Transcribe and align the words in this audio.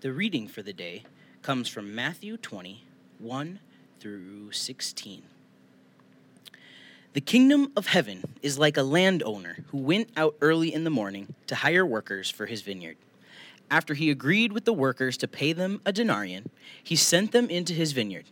The 0.00 0.12
reading 0.12 0.46
for 0.46 0.62
the 0.62 0.72
day 0.72 1.02
comes 1.42 1.68
from 1.68 1.92
Matthew 1.92 2.36
20, 2.36 2.84
1 3.18 3.58
through 3.98 4.52
16. 4.52 5.24
The 7.14 7.20
kingdom 7.20 7.72
of 7.76 7.88
heaven 7.88 8.22
is 8.40 8.60
like 8.60 8.76
a 8.76 8.84
landowner 8.84 9.64
who 9.72 9.78
went 9.78 10.10
out 10.16 10.36
early 10.40 10.72
in 10.72 10.84
the 10.84 10.88
morning 10.88 11.34
to 11.48 11.56
hire 11.56 11.84
workers 11.84 12.30
for 12.30 12.46
his 12.46 12.62
vineyard. 12.62 12.96
After 13.72 13.94
he 13.94 14.08
agreed 14.08 14.52
with 14.52 14.66
the 14.66 14.72
workers 14.72 15.16
to 15.16 15.26
pay 15.26 15.52
them 15.52 15.80
a 15.84 15.92
denarius, 15.92 16.44
he 16.80 16.94
sent 16.94 17.32
them 17.32 17.50
into 17.50 17.72
his 17.72 17.90
vineyard. 17.90 18.26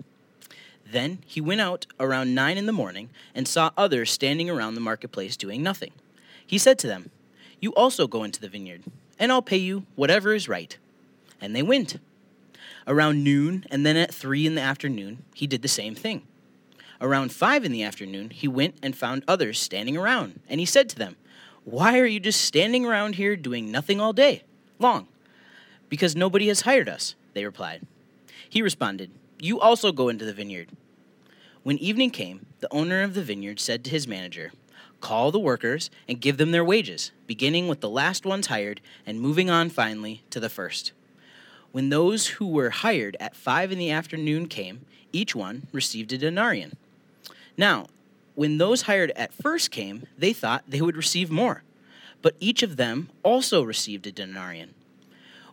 Then 0.88 1.18
he 1.26 1.40
went 1.40 1.62
out 1.62 1.86
around 1.98 2.32
nine 2.32 2.58
in 2.58 2.66
the 2.66 2.72
morning 2.72 3.10
and 3.34 3.48
saw 3.48 3.72
others 3.76 4.12
standing 4.12 4.48
around 4.48 4.76
the 4.76 4.80
marketplace 4.80 5.36
doing 5.36 5.64
nothing. 5.64 5.90
He 6.46 6.58
said 6.58 6.78
to 6.78 6.86
them, 6.86 7.10
You 7.60 7.74
also 7.74 8.06
go 8.06 8.22
into 8.22 8.40
the 8.40 8.48
vineyard, 8.48 8.84
and 9.18 9.32
I'll 9.32 9.42
pay 9.42 9.56
you 9.56 9.84
whatever 9.96 10.32
is 10.32 10.48
right. 10.48 10.78
And 11.41 11.55
they 11.55 11.62
went. 11.62 11.98
Around 12.86 13.25
noon, 13.25 13.64
and 13.71 13.85
then 13.85 13.96
at 13.96 14.14
three 14.14 14.46
in 14.46 14.54
the 14.54 14.61
afternoon, 14.63 15.25
he 15.35 15.46
did 15.46 15.63
the 15.63 15.68
same 15.68 15.94
thing. 15.94 16.22
Around 17.00 17.32
five 17.32 17.64
in 17.64 17.72
the 17.72 17.82
afternoon, 17.82 18.31
he 18.31 18.49
went 18.49 18.77
and 18.82 18.96
found 18.96 19.25
others 19.29 19.58
standing 19.58 19.96
around, 19.96 20.41
and 20.49 20.61
he 20.61 20.67
said 20.67 20.89
to 20.91 20.96
them, 20.96 21.17
Why 21.64 21.99
are 21.99 22.07
you 22.07 22.21
just 22.21 22.41
standing 22.41 22.86
around 22.86 23.17
here 23.17 23.36
doing 23.36 23.71
nothing 23.71 24.00
all 24.00 24.13
day 24.13 24.44
long? 24.79 25.08
Because 25.89 26.17
nobody 26.17 26.49
has 26.49 26.63
hired 26.63 26.89
us, 26.89 27.14
they 27.35 27.44
replied. 27.44 27.86
He 28.49 28.63
responded, 28.63 29.11
You 29.41 29.61
also 29.61 29.93
go 29.93 30.08
into 30.08 30.25
the 30.25 30.32
vineyard. 30.32 30.71
When 31.63 31.79
evening 31.79 32.11
came, 32.11 32.47
the 32.61 32.72
owner 32.72 33.03
of 33.03 33.14
the 33.14 33.22
vineyard 33.22 33.61
said 33.61 33.84
to 33.84 33.91
his 33.91 34.08
manager, 34.08 34.53
Call 35.00 35.30
the 35.30 35.39
workers 35.39 35.91
and 36.08 36.20
give 36.20 36.39
them 36.39 36.53
their 36.53 36.64
wages, 36.64 37.12
beginning 37.27 37.69
with 37.69 37.80
the 37.80 37.91
last 37.91 38.25
ones 38.25 38.47
hired 38.47 38.80
and 39.05 39.20
moving 39.20 39.50
on 39.50 39.69
finally 39.69 40.22
to 40.30 40.41
the 40.41 40.48
first. 40.48 40.92
When 41.77 41.91
those 41.91 42.28
who 42.28 42.47
were 42.47 42.70
hired 42.70 43.19
at 43.20 43.36
five 43.36 43.70
in 43.70 43.77
the 43.78 43.91
afternoon 43.91 44.48
came, 44.48 44.86
each 45.12 45.36
one 45.36 45.66
received 45.72 46.10
a 46.10 46.16
denarius. 46.16 46.72
Now, 47.58 47.88
when 48.34 48.56
those 48.56 48.80
hired 48.88 49.10
at 49.10 49.34
first 49.34 49.70
came, 49.70 50.06
they 50.16 50.32
thought 50.32 50.64
they 50.66 50.80
would 50.80 50.97
receive 50.97 51.30
more, 51.30 51.64
but 52.22 52.34
each 52.41 52.62
of 52.62 52.78
them 52.78 53.10
also 53.22 53.62
received 53.62 54.06
a 54.06 54.10
denarius. 54.10 54.70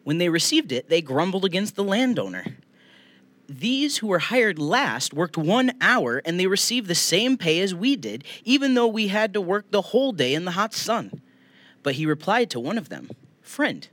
When 0.06 0.18
they 0.18 0.30
received 0.30 0.72
it, 0.72 0.88
they 0.88 1.02
grumbled 1.02 1.44
against 1.44 1.76
the 1.76 1.84
landowner. 1.84 2.56
These 3.50 3.98
who 3.98 4.08
were 4.08 4.20
hired 4.20 4.58
last 4.58 5.14
worked 5.14 5.36
one 5.36 5.74
hour 5.82 6.22
and 6.24 6.40
they 6.40 6.48
received 6.48 6.88
the 6.88 6.96
same 6.96 7.36
pay 7.36 7.60
as 7.60 7.76
we 7.76 7.98
did, 7.98 8.24
even 8.46 8.76
though 8.76 8.88
we 8.88 9.10
had 9.10 9.34
to 9.34 9.42
work 9.42 9.70
the 9.72 9.82
whole 9.92 10.14
day 10.14 10.34
in 10.34 10.46
the 10.46 10.52
hot 10.52 10.74
sun. 10.74 11.22
But 11.84 11.96
he 11.96 12.06
replied 12.06 12.50
to 12.52 12.62
one 12.62 12.78
of 12.78 12.88
them, 12.88 13.10
Friend, 13.42 13.86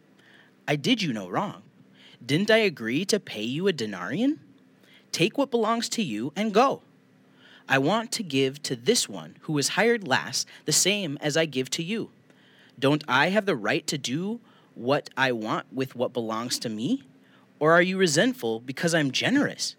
I 0.68 0.76
did 0.76 1.02
you 1.02 1.12
no 1.12 1.28
wrong. 1.28 1.64
Didn't 2.24 2.50
I 2.50 2.58
agree 2.58 3.04
to 3.06 3.18
pay 3.18 3.42
you 3.42 3.66
a 3.66 3.72
denarius? 3.72 4.32
Take 5.12 5.38
what 5.38 5.50
belongs 5.50 5.88
to 5.90 6.02
you 6.02 6.32
and 6.36 6.54
go. 6.54 6.82
I 7.68 7.78
want 7.78 8.12
to 8.12 8.22
give 8.22 8.62
to 8.64 8.76
this 8.76 9.08
one 9.08 9.36
who 9.42 9.52
was 9.52 9.70
hired 9.70 10.06
last 10.06 10.46
the 10.64 10.72
same 10.72 11.16
as 11.20 11.36
I 11.36 11.46
give 11.46 11.70
to 11.70 11.82
you. 11.82 12.10
Don't 12.78 13.04
I 13.06 13.28
have 13.28 13.46
the 13.46 13.56
right 13.56 13.86
to 13.86 13.98
do 13.98 14.40
what 14.74 15.10
I 15.16 15.32
want 15.32 15.66
with 15.72 15.94
what 15.94 16.12
belongs 16.12 16.58
to 16.60 16.68
me? 16.68 17.04
Or 17.58 17.72
are 17.72 17.82
you 17.82 17.96
resentful 17.98 18.60
because 18.60 18.94
I'm 18.94 19.10
generous? 19.10 19.76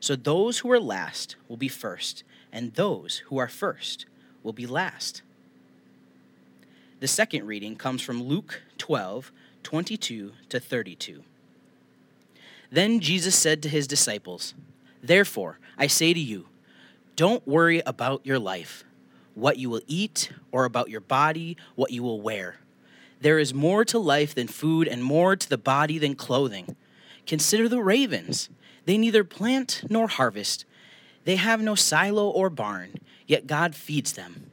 So 0.00 0.14
those 0.14 0.58
who 0.58 0.70
are 0.70 0.80
last 0.80 1.36
will 1.48 1.56
be 1.56 1.68
first, 1.68 2.22
and 2.52 2.74
those 2.74 3.18
who 3.26 3.38
are 3.38 3.48
first 3.48 4.06
will 4.42 4.52
be 4.52 4.66
last. 4.66 5.22
The 7.00 7.08
second 7.08 7.46
reading 7.46 7.76
comes 7.76 8.02
from 8.02 8.22
Luke 8.22 8.62
12, 8.78 9.32
22 9.62 10.32
to 10.48 10.60
32. 10.60 11.22
Then 12.76 13.00
Jesus 13.00 13.34
said 13.34 13.62
to 13.62 13.70
his 13.70 13.86
disciples, 13.86 14.52
Therefore, 15.02 15.58
I 15.78 15.86
say 15.86 16.12
to 16.12 16.20
you, 16.20 16.48
don't 17.16 17.48
worry 17.48 17.80
about 17.86 18.26
your 18.26 18.38
life, 18.38 18.84
what 19.34 19.56
you 19.56 19.70
will 19.70 19.80
eat, 19.86 20.30
or 20.52 20.66
about 20.66 20.90
your 20.90 21.00
body, 21.00 21.56
what 21.74 21.90
you 21.90 22.02
will 22.02 22.20
wear. 22.20 22.56
There 23.18 23.38
is 23.38 23.54
more 23.54 23.86
to 23.86 23.98
life 23.98 24.34
than 24.34 24.46
food, 24.46 24.88
and 24.88 25.02
more 25.02 25.36
to 25.36 25.48
the 25.48 25.56
body 25.56 25.96
than 25.96 26.16
clothing. 26.16 26.76
Consider 27.26 27.66
the 27.66 27.82
ravens. 27.82 28.50
They 28.84 28.98
neither 28.98 29.24
plant 29.24 29.84
nor 29.88 30.06
harvest, 30.06 30.66
they 31.24 31.36
have 31.36 31.62
no 31.62 31.76
silo 31.76 32.28
or 32.28 32.50
barn, 32.50 32.98
yet 33.26 33.46
God 33.46 33.74
feeds 33.74 34.12
them. 34.12 34.50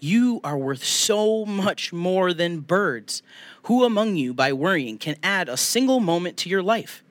You 0.00 0.40
are 0.42 0.56
worth 0.56 0.82
so 0.82 1.44
much 1.44 1.92
more 1.92 2.32
than 2.32 2.60
birds. 2.60 3.22
Who 3.64 3.84
among 3.84 4.16
you, 4.16 4.32
by 4.32 4.54
worrying, 4.54 4.96
can 4.96 5.16
add 5.22 5.50
a 5.50 5.58
single 5.58 6.00
moment 6.00 6.38
to 6.38 6.48
your 6.48 6.62
life? 6.62 7.02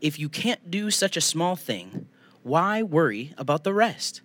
If 0.00 0.18
you 0.18 0.28
can't 0.28 0.70
do 0.70 0.90
such 0.90 1.16
a 1.16 1.20
small 1.20 1.56
thing, 1.56 2.06
why 2.42 2.82
worry 2.82 3.34
about 3.36 3.64
the 3.64 3.74
rest? 3.74 4.22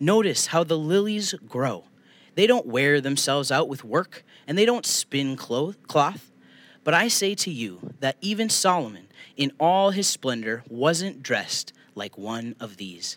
Notice 0.00 0.46
how 0.46 0.64
the 0.64 0.76
lilies 0.78 1.32
grow. 1.48 1.84
They 2.34 2.46
don't 2.46 2.66
wear 2.66 3.00
themselves 3.00 3.50
out 3.50 3.68
with 3.68 3.84
work, 3.84 4.24
and 4.46 4.58
they 4.58 4.66
don't 4.66 4.84
spin 4.84 5.36
cloth. 5.36 6.32
But 6.84 6.94
I 6.94 7.08
say 7.08 7.34
to 7.36 7.50
you 7.50 7.94
that 8.00 8.16
even 8.20 8.50
Solomon, 8.50 9.08
in 9.36 9.52
all 9.58 9.90
his 9.90 10.06
splendor, 10.06 10.64
wasn't 10.68 11.22
dressed 11.22 11.72
like 11.94 12.18
one 12.18 12.56
of 12.60 12.76
these. 12.76 13.16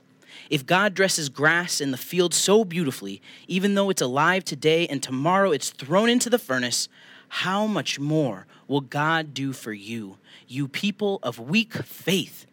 If 0.50 0.66
God 0.66 0.94
dresses 0.94 1.28
grass 1.28 1.82
in 1.82 1.92
the 1.92 1.98
field 1.98 2.34
so 2.34 2.64
beautifully, 2.64 3.22
even 3.48 3.74
though 3.74 3.90
it's 3.90 4.02
alive 4.02 4.46
today 4.46 4.88
and 4.88 5.02
tomorrow 5.02 5.52
it's 5.52 5.72
thrown 5.72 6.08
into 6.08 6.30
the 6.30 6.40
furnace, 6.40 6.88
how 7.30 7.68
much 7.68 8.00
more 8.00 8.48
will 8.68 8.82
God 8.82 9.34
do 9.34 9.54
for 9.54 9.74
you, 9.74 10.18
you 10.50 10.68
people 10.68 11.20
of 11.24 11.40
weak 11.40 11.74
faith? 11.74 12.46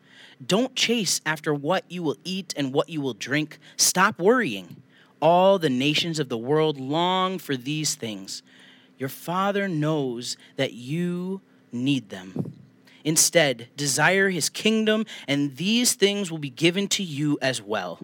Don't 0.45 0.75
chase 0.75 1.21
after 1.25 1.55
what 1.55 1.85
you 1.89 2.03
will 2.03 2.17
eat 2.25 2.53
and 2.57 2.73
what 2.73 2.89
you 2.89 3.01
will 3.01 3.15
drink. 3.15 3.59
Stop 3.77 4.19
worrying. 4.19 4.83
All 5.21 5.59
the 5.59 5.71
nations 5.71 6.19
of 6.19 6.29
the 6.29 6.37
world 6.37 6.79
long 6.79 7.39
for 7.39 7.57
these 7.57 7.95
things. 7.95 8.43
Your 8.99 9.09
Father 9.09 9.67
knows 9.67 10.37
that 10.57 10.73
you 10.73 11.41
need 11.73 12.11
them. 12.11 12.53
Instead, 13.05 13.69
desire 13.77 14.31
his 14.31 14.49
kingdom, 14.49 15.07
and 15.29 15.57
these 15.57 15.95
things 15.95 16.31
will 16.31 16.39
be 16.39 16.51
given 16.51 16.89
to 16.89 17.03
you 17.03 17.39
as 17.41 17.63
well. 17.63 18.01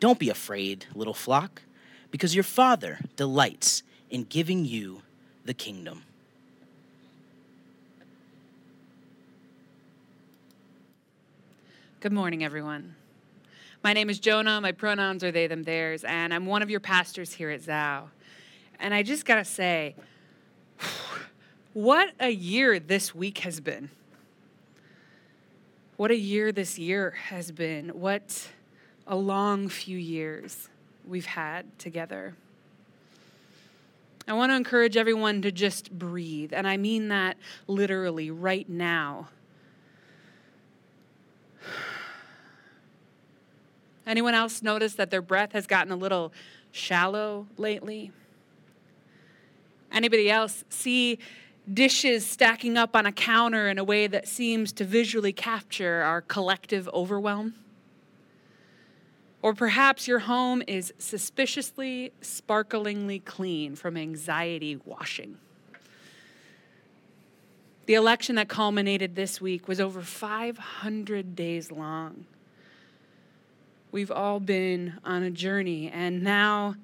Don't 0.00 0.18
be 0.18 0.30
afraid, 0.30 0.86
little 0.94 1.14
flock, 1.14 1.62
because 2.10 2.34
your 2.34 2.44
Father 2.44 3.00
delights 3.16 3.82
in 4.10 4.24
giving 4.24 4.64
you 4.64 5.02
the 5.44 5.54
kingdom. 5.54 6.04
Good 12.04 12.12
morning, 12.12 12.44
everyone. 12.44 12.96
My 13.82 13.94
name 13.94 14.10
is 14.10 14.18
Jonah. 14.18 14.60
My 14.60 14.72
pronouns 14.72 15.24
are 15.24 15.32
they, 15.32 15.46
them, 15.46 15.62
theirs, 15.62 16.04
and 16.04 16.34
I'm 16.34 16.44
one 16.44 16.60
of 16.60 16.68
your 16.68 16.78
pastors 16.78 17.32
here 17.32 17.48
at 17.48 17.62
Zao. 17.62 18.08
And 18.78 18.92
I 18.92 19.02
just 19.02 19.24
got 19.24 19.36
to 19.36 19.44
say, 19.46 19.96
what 21.72 22.12
a 22.20 22.28
year 22.28 22.78
this 22.78 23.14
week 23.14 23.38
has 23.38 23.58
been. 23.58 23.88
What 25.96 26.10
a 26.10 26.16
year 26.16 26.52
this 26.52 26.78
year 26.78 27.12
has 27.12 27.50
been. 27.50 27.88
What 27.88 28.48
a 29.06 29.16
long 29.16 29.70
few 29.70 29.96
years 29.96 30.68
we've 31.08 31.24
had 31.24 31.78
together. 31.78 32.36
I 34.28 34.34
want 34.34 34.52
to 34.52 34.56
encourage 34.56 34.98
everyone 34.98 35.40
to 35.40 35.50
just 35.50 35.90
breathe, 35.90 36.52
and 36.52 36.68
I 36.68 36.76
mean 36.76 37.08
that 37.08 37.38
literally 37.66 38.30
right 38.30 38.68
now. 38.68 39.30
Anyone 44.06 44.34
else 44.34 44.62
notice 44.62 44.94
that 44.94 45.10
their 45.10 45.22
breath 45.22 45.52
has 45.52 45.66
gotten 45.66 45.92
a 45.92 45.96
little 45.96 46.32
shallow 46.70 47.46
lately? 47.56 48.12
Anybody 49.90 50.30
else 50.30 50.64
see 50.68 51.18
dishes 51.72 52.26
stacking 52.26 52.76
up 52.76 52.94
on 52.94 53.06
a 53.06 53.12
counter 53.12 53.68
in 53.68 53.78
a 53.78 53.84
way 53.84 54.06
that 54.06 54.28
seems 54.28 54.72
to 54.72 54.84
visually 54.84 55.32
capture 55.32 56.02
our 56.02 56.20
collective 56.20 56.88
overwhelm? 56.92 57.54
Or 59.40 59.54
perhaps 59.54 60.08
your 60.08 60.20
home 60.20 60.62
is 60.66 60.92
suspiciously, 60.98 62.12
sparklingly 62.20 63.18
clean 63.18 63.76
from 63.76 63.96
anxiety 63.96 64.76
washing. 64.84 65.36
The 67.86 67.94
election 67.94 68.36
that 68.36 68.48
culminated 68.48 69.14
this 69.14 69.40
week 69.40 69.68
was 69.68 69.80
over 69.80 70.00
500 70.00 71.36
days 71.36 71.70
long. 71.70 72.24
We've 73.94 74.10
all 74.10 74.40
been 74.40 74.94
on 75.04 75.22
a 75.22 75.30
journey, 75.30 75.88
and 75.88 76.20
now 76.20 76.74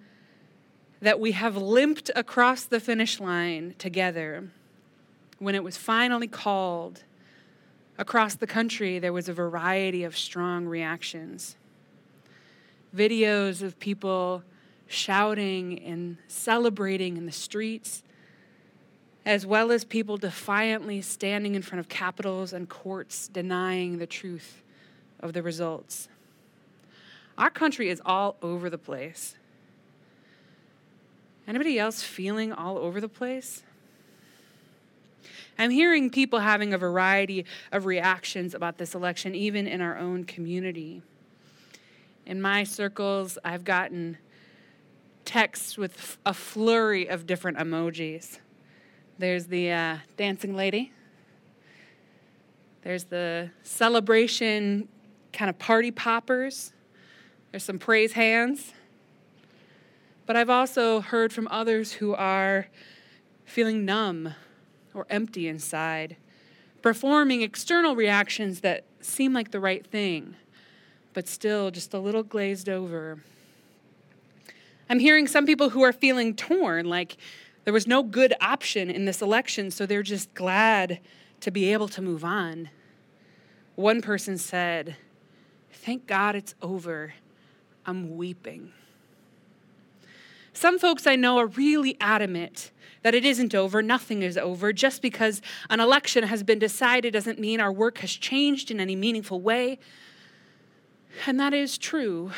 that 1.01 1.19
we 1.19 1.33
have 1.33 1.57
limped 1.57 2.09
across 2.15 2.63
the 2.63 2.79
finish 2.79 3.19
line 3.19 3.75
together, 3.79 4.49
when 5.41 5.57
it 5.57 5.65
was 5.65 5.77
finally 5.77 6.29
called 6.29 7.03
across 7.99 8.37
the 8.37 8.47
country, 8.47 9.01
there 9.01 9.13
was 9.13 9.29
a 9.29 9.33
variety 9.33 10.05
of 10.05 10.17
strong 10.17 10.67
reactions. 10.67 11.57
Videos 12.95 13.61
of 13.61 13.77
people 13.81 14.45
shouting 14.87 15.81
and 15.81 16.17
celebrating 16.29 17.17
in 17.17 17.27
the 17.27 17.33
streets, 17.33 18.05
as 19.27 19.45
well 19.45 19.73
as 19.73 19.83
people 19.83 20.17
defiantly 20.17 21.03
standing 21.03 21.57
in 21.57 21.63
front 21.63 21.81
of 21.81 21.89
capitals 21.89 22.53
and 22.53 22.69
courts 22.69 23.27
denying 23.27 23.99
the 23.99 24.07
truth 24.07 24.63
of 25.19 25.33
the 25.33 25.43
results. 25.43 26.09
Our 27.39 27.51
country 27.51 27.89
is 27.89 28.01
all 28.05 28.37
over 28.43 28.69
the 28.69 28.79
place. 28.79 29.37
Anybody 31.47 31.79
else 31.79 32.03
feeling 32.03 32.53
all 32.53 32.79
over 32.79 33.01
the 33.01 33.09
place? 33.09 33.63
I'm 35.59 35.71
hearing 35.71 36.11
people 36.11 36.39
having 36.39 36.73
a 36.73 36.79
variety 36.79 37.45
of 37.73 37.85
reactions 37.85 38.55
about 38.55 38.79
this 38.79 38.95
election, 38.95 39.35
even 39.35 39.67
in 39.67 39.81
our 39.81 39.99
own 39.99 40.25
community. 40.25 41.03
In 42.25 42.41
my 42.41 42.65
circles, 42.65 43.37
I've 43.45 43.65
gotten 43.65 44.17
texts 45.25 45.77
with 45.77 46.19
a 46.25 46.33
flurry 46.33 47.09
of 47.09 47.27
different 47.27 47.59
emojis. 47.59 48.39
There's 49.19 49.47
the 49.47 49.71
uh, 49.71 49.97
dancing 50.17 50.55
lady, 50.57 50.93
there's 52.83 53.05
the 53.05 53.51
celebration 53.63 54.89
kind 55.33 55.51
of 55.51 55.59
party 55.59 55.91
poppers, 55.91 56.73
there's 57.51 57.65
some 57.65 57.79
praise 57.79 58.13
hands. 58.13 58.73
But 60.27 60.37
I've 60.37 60.51
also 60.51 61.01
heard 61.01 61.33
from 61.33 61.49
others 61.51 61.95
who 61.95 62.15
are 62.15 62.69
feeling 63.45 63.85
numb 63.85 64.35
or 64.95 65.07
empty 65.11 65.49
inside, 65.49 66.17
performing 66.83 67.43
external 67.43 67.97
reactions 67.97 68.61
that 68.61 68.85
seem 69.01 69.33
like 69.33 69.51
the 69.51 69.61
right 69.61 69.85
thing, 69.85 70.37
but 71.15 71.27
still 71.27 71.71
just 71.71 71.93
a 71.93 71.99
little 71.99 72.23
glazed 72.23 72.69
over. 72.69 73.19
I'm 74.89 75.01
hearing 75.01 75.27
some 75.27 75.47
people 75.47 75.71
who 75.71 75.83
are 75.83 75.93
feeling 75.93 76.35
torn, 76.35 76.87
like 76.87 77.17
there 77.65 77.73
was 77.73 77.87
no 77.87 78.03
good 78.03 78.35
option 78.41 78.91
in 78.91 79.05
this 79.05 79.23
election, 79.23 79.71
so 79.71 79.87
they're 79.87 80.03
just 80.03 80.33
glad 80.35 81.01
to 81.41 81.51
be 81.51 81.73
able 81.73 81.89
to 81.89 82.03
move 82.03 82.25
on. 82.25 82.71
One 83.75 84.03
person 84.03 84.39
said, 84.39 84.97
Thank 85.73 86.07
God 86.07 86.37
it's 86.37 86.55
over. 86.61 87.15
I'm 87.91 88.17
weeping. 88.17 88.73
Some 90.53 90.79
folks 90.79 91.09
I 91.09 91.17
know 91.17 91.39
are 91.39 91.49
really 91.49 91.97
adamant 92.01 92.71
that 93.03 93.17
it 93.17 93.25
isn't 93.25 93.53
over, 93.53 93.83
nothing 93.83 94.23
is 94.23 94.39
over. 94.39 94.73
Just 94.73 95.03
because 95.03 95.43
an 95.71 95.81
election 95.81 96.23
has 96.23 96.45
been 96.45 96.61
decided 96.61 97.13
doesn't 97.13 97.41
mean 97.41 97.61
our 97.61 97.73
work 97.73 97.99
has 97.99 98.13
changed 98.13 98.71
in 98.71 98.79
any 98.79 98.95
meaningful 98.95 99.41
way. 99.41 99.81
And 101.27 101.41
that 101.41 101.53
is 101.53 101.79
true. 101.79 102.31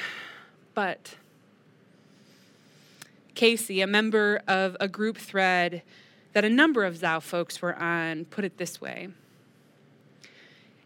But 0.73 1.17
Casey, 3.35 3.83
a 3.83 3.87
member 3.87 4.41
of 4.49 4.75
a 4.81 4.89
group 4.89 5.19
thread 5.19 5.83
that 6.33 6.47
a 6.47 6.51
number 6.51 6.85
of 6.85 6.97
Zao 6.97 7.21
folks 7.21 7.61
were 7.61 7.77
on, 7.77 8.25
put 8.25 8.47
it 8.47 8.57
this 8.57 8.81
way 8.81 9.09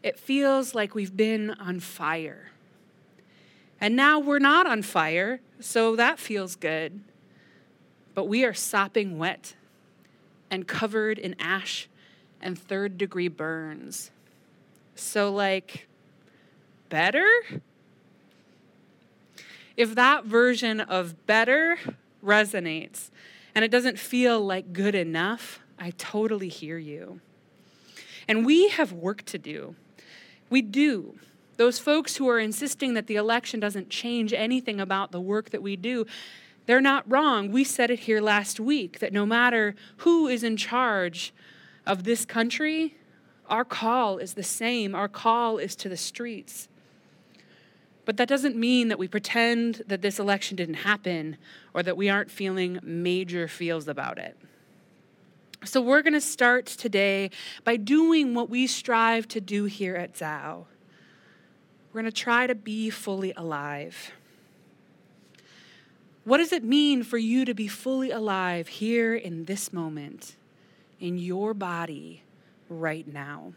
It 0.03 0.19
feels 0.19 0.75
like 0.75 0.97
we've 0.97 1.17
been 1.17 1.51
on 1.51 1.79
fire. 1.79 2.51
And 3.81 3.95
now 3.95 4.19
we're 4.19 4.39
not 4.39 4.67
on 4.67 4.83
fire, 4.83 5.41
so 5.61 5.97
that 5.97 6.19
feels 6.19 6.57
good. 6.57 7.01
But 8.15 8.25
we 8.25 8.45
are 8.45 8.55
sopping 8.55 9.19
wet 9.19 9.55
and 10.51 10.67
covered 10.67 11.19
in 11.19 11.35
ash 11.39 11.89
and 12.41 12.59
third 12.59 12.97
degree 12.97 13.29
burns. 13.29 14.11
So, 14.95 15.31
like, 15.33 15.87
better? 16.89 17.29
If 19.77 19.95
that 19.95 20.25
version 20.25 20.81
of 20.81 21.27
better 21.27 21.79
resonates 22.25 23.11
and 23.55 23.65
it 23.65 23.71
doesn't 23.71 23.99
feel 23.99 24.41
like 24.41 24.73
good 24.73 24.95
enough, 24.95 25.61
I 25.79 25.91
totally 25.91 26.49
hear 26.49 26.79
you. 26.79 27.21
And 28.27 28.47
we 28.47 28.69
have 28.71 28.93
work 28.93 29.25
to 29.27 29.39
do. 29.39 29.75
We 30.49 30.63
do. 30.63 31.19
Those 31.57 31.79
folks 31.79 32.17
who 32.17 32.29
are 32.29 32.39
insisting 32.39 32.95
that 32.95 33.07
the 33.07 33.17
election 33.17 33.61
doesn't 33.61 33.89
change 33.89 34.33
anything 34.33 34.81
about 34.81 35.13
the 35.13 35.21
work 35.21 35.51
that 35.51 35.63
we 35.63 35.77
do, 35.77 36.07
they're 36.67 36.81
not 36.81 37.11
wrong. 37.11 37.51
We 37.51 37.65
said 37.65 37.91
it 37.91 38.01
here 38.01 38.21
last 38.21 38.61
week 38.61 38.99
that 38.99 39.13
no 39.13 39.25
matter 39.25 39.75
who 39.99 40.27
is 40.27 40.43
in 40.43 40.57
charge 40.57 41.33
of 41.87 42.05
this 42.05 42.25
country, 42.25 42.97
our 43.49 43.65
call 43.65 44.19
is 44.19 44.35
the 44.35 44.43
same. 44.43 44.95
Our 44.95 45.09
call 45.09 45.59
is 45.59 45.77
to 45.77 45.89
the 45.89 45.97
streets. 45.97 46.69
But 48.05 48.17
that 48.19 48.29
doesn't 48.29 48.57
mean 48.57 48.89
that 48.89 48.99
we 48.99 49.09
pretend 49.09 49.83
that 49.87 50.03
this 50.03 50.19
election 50.19 50.57
didn't 50.57 50.75
happen 50.75 51.37
or 51.73 51.83
that 51.83 51.97
we 51.97 52.09
aren't 52.09 52.31
feeling 52.31 52.79
major 52.83 53.49
feels 53.49 53.89
about 53.89 54.19
it. 54.19 54.37
So, 55.65 55.81
we're 55.81 56.03
going 56.03 56.13
to 56.13 56.21
start 56.21 56.67
today 56.67 57.31
by 57.65 57.77
doing 57.77 58.35
what 58.35 58.49
we 58.49 58.69
strive 58.69 59.27
to 59.29 59.41
do 59.41 59.65
here 59.65 59.97
at 59.97 60.15
Zao. 60.15 60.67
We're 61.97 62.03
going 62.03 62.13
to 62.13 62.21
try 62.21 62.47
to 62.47 62.55
be 62.55 62.91
fully 62.91 63.33
alive. 63.39 64.13
What 66.25 66.37
does 66.37 66.53
it 66.53 66.63
mean 66.63 67.03
for 67.03 67.17
you 67.17 67.47
to 67.47 67.55
be 67.55 67.69
fully 67.69 68.11
alive 68.11 68.69
here 68.69 69.15
in 69.15 69.47
this 69.47 69.73
moment, 69.73 70.37
in 71.01 71.17
your 71.17 71.55
body 71.55 72.23
right 72.69 73.11
now? 73.11 73.55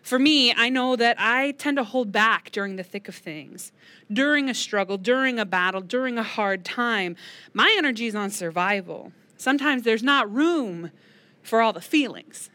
For 0.00 0.16
me, 0.16 0.54
I 0.54 0.68
know 0.68 0.94
that 0.94 1.16
I 1.18 1.56
tend 1.58 1.78
to 1.78 1.82
hold 1.82 2.12
back 2.12 2.52
during 2.52 2.76
the 2.76 2.84
thick 2.84 3.08
of 3.08 3.16
things. 3.16 3.72
During 4.08 4.48
a 4.48 4.54
struggle, 4.54 4.98
during 4.98 5.40
a 5.40 5.44
battle, 5.44 5.80
during 5.80 6.18
a 6.18 6.22
hard 6.22 6.64
time, 6.64 7.16
my 7.52 7.74
energy 7.76 8.06
is 8.06 8.14
on 8.14 8.30
survival. 8.30 9.10
Sometimes 9.36 9.82
there's 9.82 10.04
not 10.04 10.32
room 10.32 10.92
for 11.42 11.60
all 11.60 11.72
the 11.72 11.80
feelings. 11.80 12.48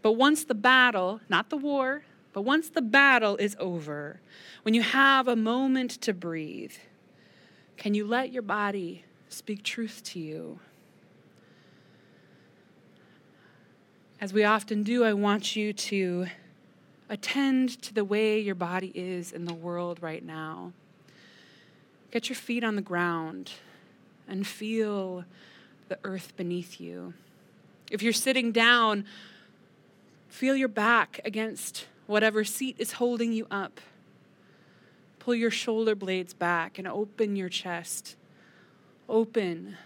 But 0.00 0.12
once 0.12 0.44
the 0.44 0.54
battle, 0.54 1.20
not 1.28 1.50
the 1.50 1.58
war, 1.58 2.04
but 2.32 2.42
once 2.42 2.68
the 2.68 2.82
battle 2.82 3.36
is 3.36 3.56
over, 3.58 4.20
when 4.62 4.74
you 4.74 4.82
have 4.82 5.28
a 5.28 5.36
moment 5.36 5.90
to 6.02 6.12
breathe, 6.12 6.74
can 7.76 7.94
you 7.94 8.06
let 8.06 8.32
your 8.32 8.42
body 8.42 9.04
speak 9.28 9.62
truth 9.62 10.02
to 10.04 10.18
you? 10.18 10.58
As 14.20 14.32
we 14.32 14.42
often 14.44 14.82
do, 14.82 15.04
I 15.04 15.12
want 15.12 15.54
you 15.54 15.72
to 15.72 16.26
attend 17.08 17.80
to 17.82 17.94
the 17.94 18.04
way 18.04 18.40
your 18.40 18.56
body 18.56 18.92
is 18.94 19.32
in 19.32 19.44
the 19.44 19.54
world 19.54 20.02
right 20.02 20.24
now. 20.24 20.72
Get 22.10 22.28
your 22.28 22.36
feet 22.36 22.64
on 22.64 22.74
the 22.74 22.82
ground 22.82 23.52
and 24.26 24.46
feel 24.46 25.24
the 25.88 25.98
earth 26.04 26.36
beneath 26.36 26.80
you. 26.80 27.14
If 27.90 28.02
you're 28.02 28.12
sitting 28.12 28.52
down, 28.52 29.04
feel 30.28 30.56
your 30.56 30.68
back 30.68 31.20
against 31.24 31.86
whatever 32.08 32.42
seat 32.42 32.74
is 32.78 32.92
holding 32.92 33.32
you 33.32 33.46
up. 33.50 33.80
Pull 35.18 35.34
your 35.34 35.50
shoulder 35.50 35.94
blades 35.94 36.32
back 36.32 36.78
and 36.78 36.88
open 36.88 37.36
your 37.36 37.50
chest. 37.50 38.16
Open 39.08 39.76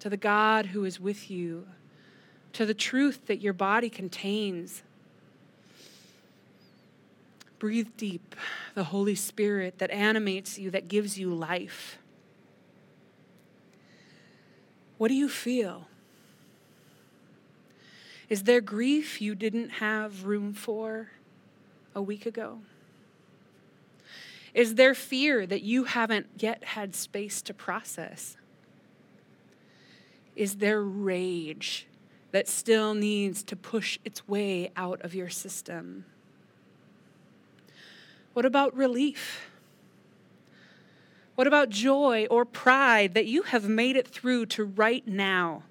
to 0.00 0.08
the 0.08 0.16
God 0.16 0.66
who 0.66 0.84
is 0.84 0.98
with 0.98 1.30
you, 1.30 1.66
to 2.54 2.64
the 2.64 2.74
truth 2.74 3.26
that 3.26 3.42
your 3.42 3.52
body 3.52 3.90
contains. 3.90 4.82
Breathe 7.58 7.88
deep 7.98 8.34
the 8.74 8.84
Holy 8.84 9.14
Spirit 9.14 9.78
that 9.78 9.90
animates 9.90 10.58
you, 10.58 10.70
that 10.70 10.88
gives 10.88 11.18
you 11.18 11.32
life. 11.34 11.98
What 14.96 15.08
do 15.08 15.14
you 15.14 15.28
feel? 15.28 15.88
Is 18.30 18.44
there 18.44 18.62
grief 18.62 19.20
you 19.20 19.34
didn't 19.34 19.68
have 19.68 20.24
room 20.24 20.54
for 20.54 21.10
a 21.94 22.02
week 22.02 22.26
ago? 22.26 22.58
Is 24.52 24.76
there 24.76 24.94
fear 24.94 25.46
that 25.46 25.62
you 25.62 25.84
haven't 25.84 26.26
yet 26.38 26.62
had 26.62 26.94
space 26.94 27.42
to 27.42 27.54
process? 27.54 28.36
Is 30.36 30.56
there 30.56 30.82
rage 30.82 31.86
that 32.30 32.48
still 32.48 32.94
needs 32.94 33.42
to 33.44 33.56
push 33.56 33.98
its 34.04 34.26
way 34.28 34.70
out 34.76 35.00
of 35.02 35.14
your 35.14 35.28
system? 35.28 36.04
What 38.32 38.44
about 38.44 38.76
relief? 38.76 39.50
What 41.34 41.46
about 41.46 41.68
joy 41.68 42.26
or 42.30 42.44
pride 42.44 43.14
that 43.14 43.26
you 43.26 43.42
have 43.42 43.68
made 43.68 43.96
it 43.96 44.06
through 44.06 44.46
to 44.46 44.64
right 44.64 45.06
now? 45.06 45.62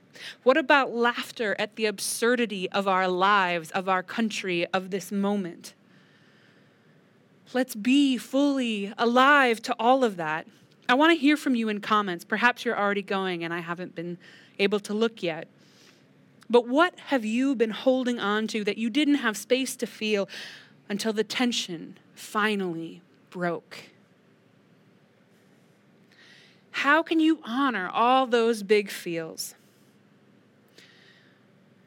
What 0.43 0.57
about 0.57 0.93
laughter 0.93 1.55
at 1.57 1.75
the 1.75 1.85
absurdity 1.85 2.69
of 2.71 2.87
our 2.87 3.07
lives, 3.07 3.71
of 3.71 3.87
our 3.87 4.03
country, 4.03 4.65
of 4.67 4.89
this 4.89 5.11
moment? 5.11 5.73
Let's 7.53 7.75
be 7.75 8.17
fully 8.17 8.93
alive 8.97 9.61
to 9.63 9.75
all 9.77 10.03
of 10.03 10.17
that. 10.17 10.47
I 10.89 10.95
want 10.95 11.11
to 11.11 11.19
hear 11.19 11.37
from 11.37 11.55
you 11.55 11.69
in 11.69 11.81
comments. 11.81 12.25
Perhaps 12.25 12.65
you're 12.65 12.77
already 12.77 13.01
going 13.01 13.43
and 13.43 13.53
I 13.53 13.59
haven't 13.59 13.95
been 13.95 14.17
able 14.59 14.79
to 14.81 14.93
look 14.93 15.21
yet. 15.21 15.47
But 16.49 16.67
what 16.67 16.97
have 17.07 17.23
you 17.23 17.55
been 17.55 17.71
holding 17.71 18.19
on 18.19 18.47
to 18.47 18.63
that 18.63 18.77
you 18.77 18.89
didn't 18.89 19.15
have 19.15 19.37
space 19.37 19.75
to 19.77 19.87
feel 19.87 20.27
until 20.89 21.13
the 21.13 21.23
tension 21.23 21.97
finally 22.15 23.01
broke? 23.29 23.85
How 26.71 27.01
can 27.03 27.19
you 27.19 27.39
honor 27.45 27.89
all 27.89 28.27
those 28.27 28.63
big 28.63 28.89
feels? 28.89 29.55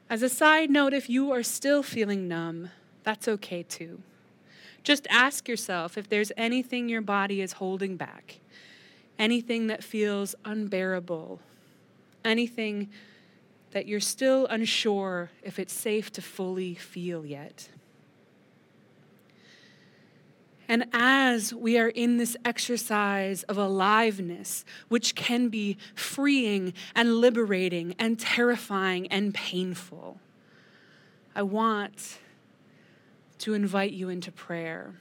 As 0.09 0.23
a 0.23 0.29
side 0.29 0.69
note, 0.69 0.93
if 0.93 1.09
you 1.09 1.31
are 1.31 1.43
still 1.43 1.83
feeling 1.83 2.27
numb, 2.27 2.69
that's 3.03 3.27
okay 3.27 3.63
too. 3.63 4.01
Just 4.83 5.07
ask 5.09 5.47
yourself 5.47 5.97
if 5.97 6.07
there's 6.07 6.31
anything 6.37 6.89
your 6.89 7.01
body 7.01 7.41
is 7.41 7.53
holding 7.53 7.97
back, 7.97 8.39
anything 9.19 9.67
that 9.67 9.83
feels 9.83 10.35
unbearable, 10.45 11.39
anything 12.23 12.89
that 13.71 13.87
you're 13.87 13.99
still 13.99 14.47
unsure 14.47 15.29
if 15.43 15.59
it's 15.59 15.73
safe 15.73 16.11
to 16.13 16.21
fully 16.21 16.75
feel 16.75 17.25
yet. 17.25 17.69
And 20.69 20.85
as 20.91 21.53
we 21.53 21.77
are 21.77 21.87
in 21.87 22.17
this 22.17 22.35
exercise 22.43 23.43
of 23.43 23.57
aliveness, 23.57 24.65
which 24.89 25.15
can 25.15 25.47
be 25.47 25.77
freeing 25.95 26.73
and 26.93 27.15
liberating 27.15 27.95
and 27.97 28.19
terrifying 28.19 29.07
and 29.07 29.33
painful, 29.33 30.19
I 31.33 31.43
want 31.43 32.19
to 33.39 33.53
invite 33.53 33.93
you 33.93 34.09
into 34.09 34.31
prayer. 34.31 34.93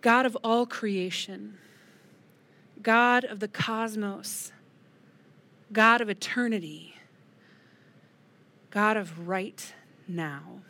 God 0.00 0.26
of 0.26 0.36
all 0.42 0.66
creation, 0.66 1.58
God 2.82 3.24
of 3.24 3.40
the 3.40 3.48
cosmos, 3.48 4.52
God 5.72 6.00
of 6.00 6.08
eternity, 6.08 6.94
God 8.70 8.96
of 8.96 9.28
right 9.28 9.74
now. 10.08 10.60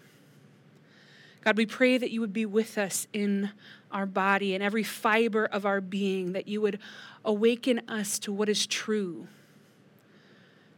God, 1.43 1.57
we 1.57 1.65
pray 1.65 1.97
that 1.97 2.11
you 2.11 2.21
would 2.21 2.33
be 2.33 2.45
with 2.45 2.77
us 2.77 3.07
in 3.13 3.51
our 3.91 4.07
body 4.07 4.55
and 4.55 4.63
every 4.63 4.83
fiber 4.83 5.47
of 5.47 5.65
our 5.65 5.81
being, 5.81 6.33
that 6.33 6.49
you 6.49 6.61
would 6.61 6.79
awaken 7.25 7.81
us 7.89 8.19
to 8.21 8.33
what 8.33 8.49
is 8.49 8.67
true. 8.67 9.27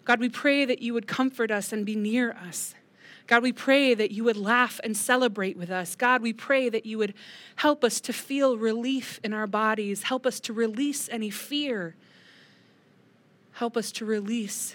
God, 0.05 0.21
we 0.21 0.29
pray 0.29 0.65
that 0.65 0.83
you 0.83 0.95
would 0.95 1.07
comfort 1.07 1.51
us 1.51 1.73
and 1.73 1.87
be 1.87 1.95
near 1.95 2.33
us. 2.33 2.75
God, 3.27 3.43
we 3.43 3.53
pray 3.53 3.95
that 3.95 4.11
you 4.11 4.25
would 4.25 4.37
laugh 4.37 4.81
and 4.83 4.97
celebrate 4.97 5.57
with 5.57 5.71
us. 5.71 5.95
God, 5.95 6.23
we 6.23 6.33
pray 6.33 6.69
that 6.69 6.85
you 6.85 6.99
would 6.99 7.15
help 7.57 7.85
us 7.85 8.01
to 8.03 8.13
feel 8.13 8.57
relief 8.57 9.21
in 9.23 9.33
our 9.33 9.47
bodies, 9.47 10.03
help 10.03 10.27
us 10.27 10.41
to 10.41 10.53
release 10.53 11.09
any 11.11 11.31
fear, 11.31 11.95
help 13.53 13.77
us 13.77 13.93
to 13.93 14.05
release 14.05 14.75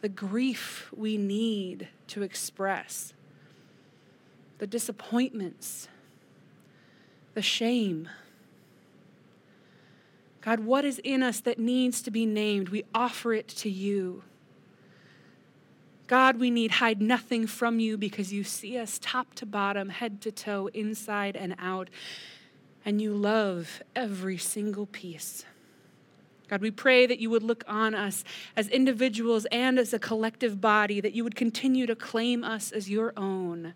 the 0.00 0.08
grief 0.08 0.90
we 0.96 1.16
need 1.18 1.88
to 2.08 2.22
express 2.22 3.12
the 4.58 4.66
disappointments, 4.66 5.88
the 7.34 7.42
shame. 7.42 8.08
God, 10.40 10.60
what 10.60 10.84
is 10.84 10.98
in 11.02 11.22
us 11.22 11.40
that 11.40 11.58
needs 11.58 12.02
to 12.02 12.10
be 12.10 12.26
named? 12.26 12.70
We 12.70 12.84
offer 12.94 13.32
it 13.32 13.48
to 13.48 13.70
you. 13.70 14.22
God, 16.10 16.40
we 16.40 16.50
need 16.50 16.72
hide 16.72 17.00
nothing 17.00 17.46
from 17.46 17.78
you 17.78 17.96
because 17.96 18.32
you 18.32 18.42
see 18.42 18.76
us 18.76 18.98
top 19.00 19.32
to 19.34 19.46
bottom, 19.46 19.90
head 19.90 20.20
to 20.22 20.32
toe, 20.32 20.68
inside 20.74 21.36
and 21.36 21.54
out, 21.56 21.88
and 22.84 23.00
you 23.00 23.14
love 23.14 23.80
every 23.94 24.36
single 24.36 24.86
piece. 24.86 25.44
God, 26.48 26.62
we 26.62 26.72
pray 26.72 27.06
that 27.06 27.20
you 27.20 27.30
would 27.30 27.44
look 27.44 27.62
on 27.68 27.94
us 27.94 28.24
as 28.56 28.66
individuals 28.70 29.46
and 29.52 29.78
as 29.78 29.94
a 29.94 30.00
collective 30.00 30.60
body, 30.60 31.00
that 31.00 31.12
you 31.12 31.22
would 31.22 31.36
continue 31.36 31.86
to 31.86 31.94
claim 31.94 32.42
us 32.42 32.72
as 32.72 32.90
your 32.90 33.12
own 33.16 33.72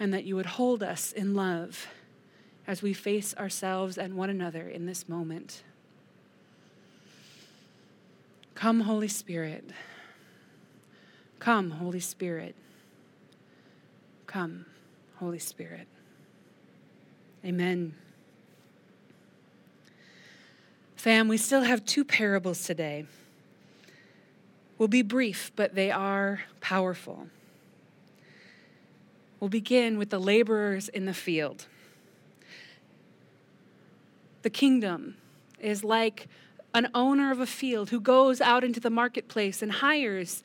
and 0.00 0.14
that 0.14 0.24
you 0.24 0.36
would 0.36 0.46
hold 0.46 0.82
us 0.82 1.12
in 1.12 1.34
love 1.34 1.86
as 2.66 2.80
we 2.80 2.94
face 2.94 3.34
ourselves 3.34 3.98
and 3.98 4.14
one 4.14 4.30
another 4.30 4.66
in 4.66 4.86
this 4.86 5.06
moment. 5.06 5.64
Come, 8.54 8.80
Holy 8.80 9.08
Spirit. 9.08 9.68
Come, 11.38 11.70
Holy 11.70 12.00
Spirit. 12.00 12.54
Come, 14.26 14.66
Holy 15.16 15.38
Spirit. 15.38 15.86
Amen. 17.44 17.94
Fam, 20.96 21.28
we 21.28 21.36
still 21.36 21.62
have 21.62 21.84
two 21.84 22.04
parables 22.04 22.64
today. 22.64 23.06
We'll 24.76 24.88
be 24.88 25.02
brief, 25.02 25.52
but 25.56 25.74
they 25.74 25.90
are 25.90 26.42
powerful. 26.60 27.28
We'll 29.40 29.48
begin 29.48 29.98
with 29.98 30.10
the 30.10 30.18
laborers 30.18 30.88
in 30.88 31.04
the 31.04 31.14
field. 31.14 31.66
The 34.42 34.50
kingdom 34.50 35.16
is 35.60 35.84
like 35.84 36.26
an 36.74 36.88
owner 36.94 37.30
of 37.30 37.40
a 37.40 37.46
field 37.46 37.90
who 37.90 38.00
goes 38.00 38.40
out 38.40 38.64
into 38.64 38.80
the 38.80 38.90
marketplace 38.90 39.62
and 39.62 39.72
hires 39.72 40.42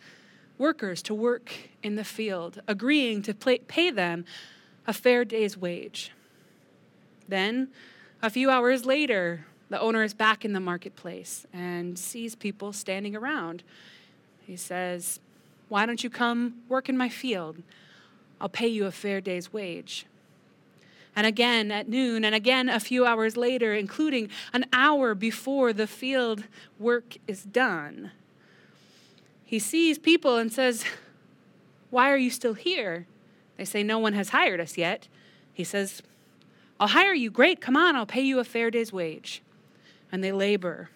workers 0.58 1.02
to 1.04 1.14
work 1.14 1.52
in 1.82 1.96
the 1.96 2.04
field, 2.04 2.62
agreeing 2.68 3.22
to 3.24 3.34
pay 3.34 3.90
them 3.90 4.26
a 4.86 4.94
fair 4.94 5.26
day's 5.26 5.58
wage. 5.58 6.12
Then, 7.28 7.70
a 8.22 8.30
few 8.30 8.50
hours 8.50 8.86
later, 8.86 9.46
the 9.70 9.80
owner 9.80 10.04
is 10.04 10.14
back 10.14 10.46
in 10.46 10.54
the 10.54 10.60
marketplace 10.60 11.46
and 11.52 11.98
sees 11.98 12.36
people 12.36 12.74
standing 12.74 13.16
around. 13.16 13.64
He 14.46 14.56
says, 14.56 15.20
Why 15.70 15.86
don't 15.86 16.04
you 16.04 16.10
come 16.10 16.62
work 16.70 16.90
in 16.90 16.98
my 16.98 17.10
field? 17.10 17.58
I'll 18.40 18.50
pay 18.50 18.68
you 18.68 18.86
a 18.86 18.92
fair 18.92 19.22
day's 19.22 19.54
wage. 19.54 20.06
And 21.16 21.28
again 21.28 21.72
at 21.72 21.88
noon, 21.88 22.26
and 22.26 22.34
again 22.34 22.70
a 22.70 22.80
few 22.80 23.06
hours 23.06 23.38
later, 23.38 23.74
including 23.74 24.30
an 24.52 24.66
hour 24.74 25.14
before 25.14 25.72
the 25.72 25.88
field 25.88 26.44
work 26.80 27.18
is 27.28 27.44
done. 27.44 28.12
He 29.54 29.60
sees 29.60 30.00
people 30.00 30.38
and 30.38 30.52
says, 30.52 30.84
Why 31.92 32.10
are 32.10 32.18
you 32.18 32.32
still 32.32 32.56
here? 32.56 33.06
They 33.56 33.66
say, 33.66 33.84
No 33.84 34.00
one 34.00 34.14
has 34.14 34.30
hired 34.30 34.60
us 34.60 34.80
yet. 34.80 35.08
He 35.54 35.64
says, 35.64 36.02
I'll 36.80 36.88
hire 36.88 37.14
you. 37.14 37.30
Great, 37.30 37.62
come 37.62 37.78
on, 37.78 37.96
I'll 37.96 38.08
pay 38.08 38.24
you 38.24 38.40
a 38.40 38.44
fair 38.44 38.72
day's 38.72 38.92
wage. 38.92 39.44
And 40.12 40.24
they 40.24 40.32
labor 40.32 40.90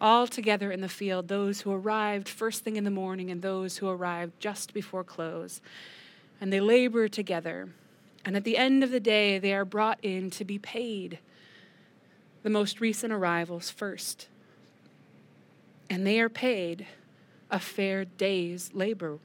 all 0.00 0.26
together 0.26 0.72
in 0.72 0.80
the 0.80 0.88
field, 0.88 1.28
those 1.28 1.60
who 1.60 1.70
arrived 1.70 2.30
first 2.30 2.64
thing 2.64 2.76
in 2.76 2.84
the 2.84 2.90
morning 2.90 3.30
and 3.30 3.42
those 3.42 3.76
who 3.76 3.90
arrived 3.90 4.32
just 4.40 4.72
before 4.72 5.04
close 5.04 5.60
and 6.40 6.50
they 6.50 6.60
labor 6.60 7.08
together. 7.08 7.68
And 8.24 8.38
at 8.38 8.44
the 8.44 8.56
end 8.56 8.84
of 8.84 8.90
the 8.90 9.00
day, 9.00 9.38
they 9.38 9.52
are 9.52 9.66
brought 9.66 9.98
in 10.02 10.30
to 10.30 10.46
be 10.46 10.58
paid 10.58 11.18
the 12.42 12.48
most 12.48 12.80
recent 12.80 13.12
arrivals 13.12 13.68
first. 13.68 14.28
And 15.90 16.06
they 16.06 16.18
are 16.20 16.30
paid 16.30 16.86
a 17.50 17.58
fair 17.58 18.04
day's 18.04 18.72
labor 18.74 19.18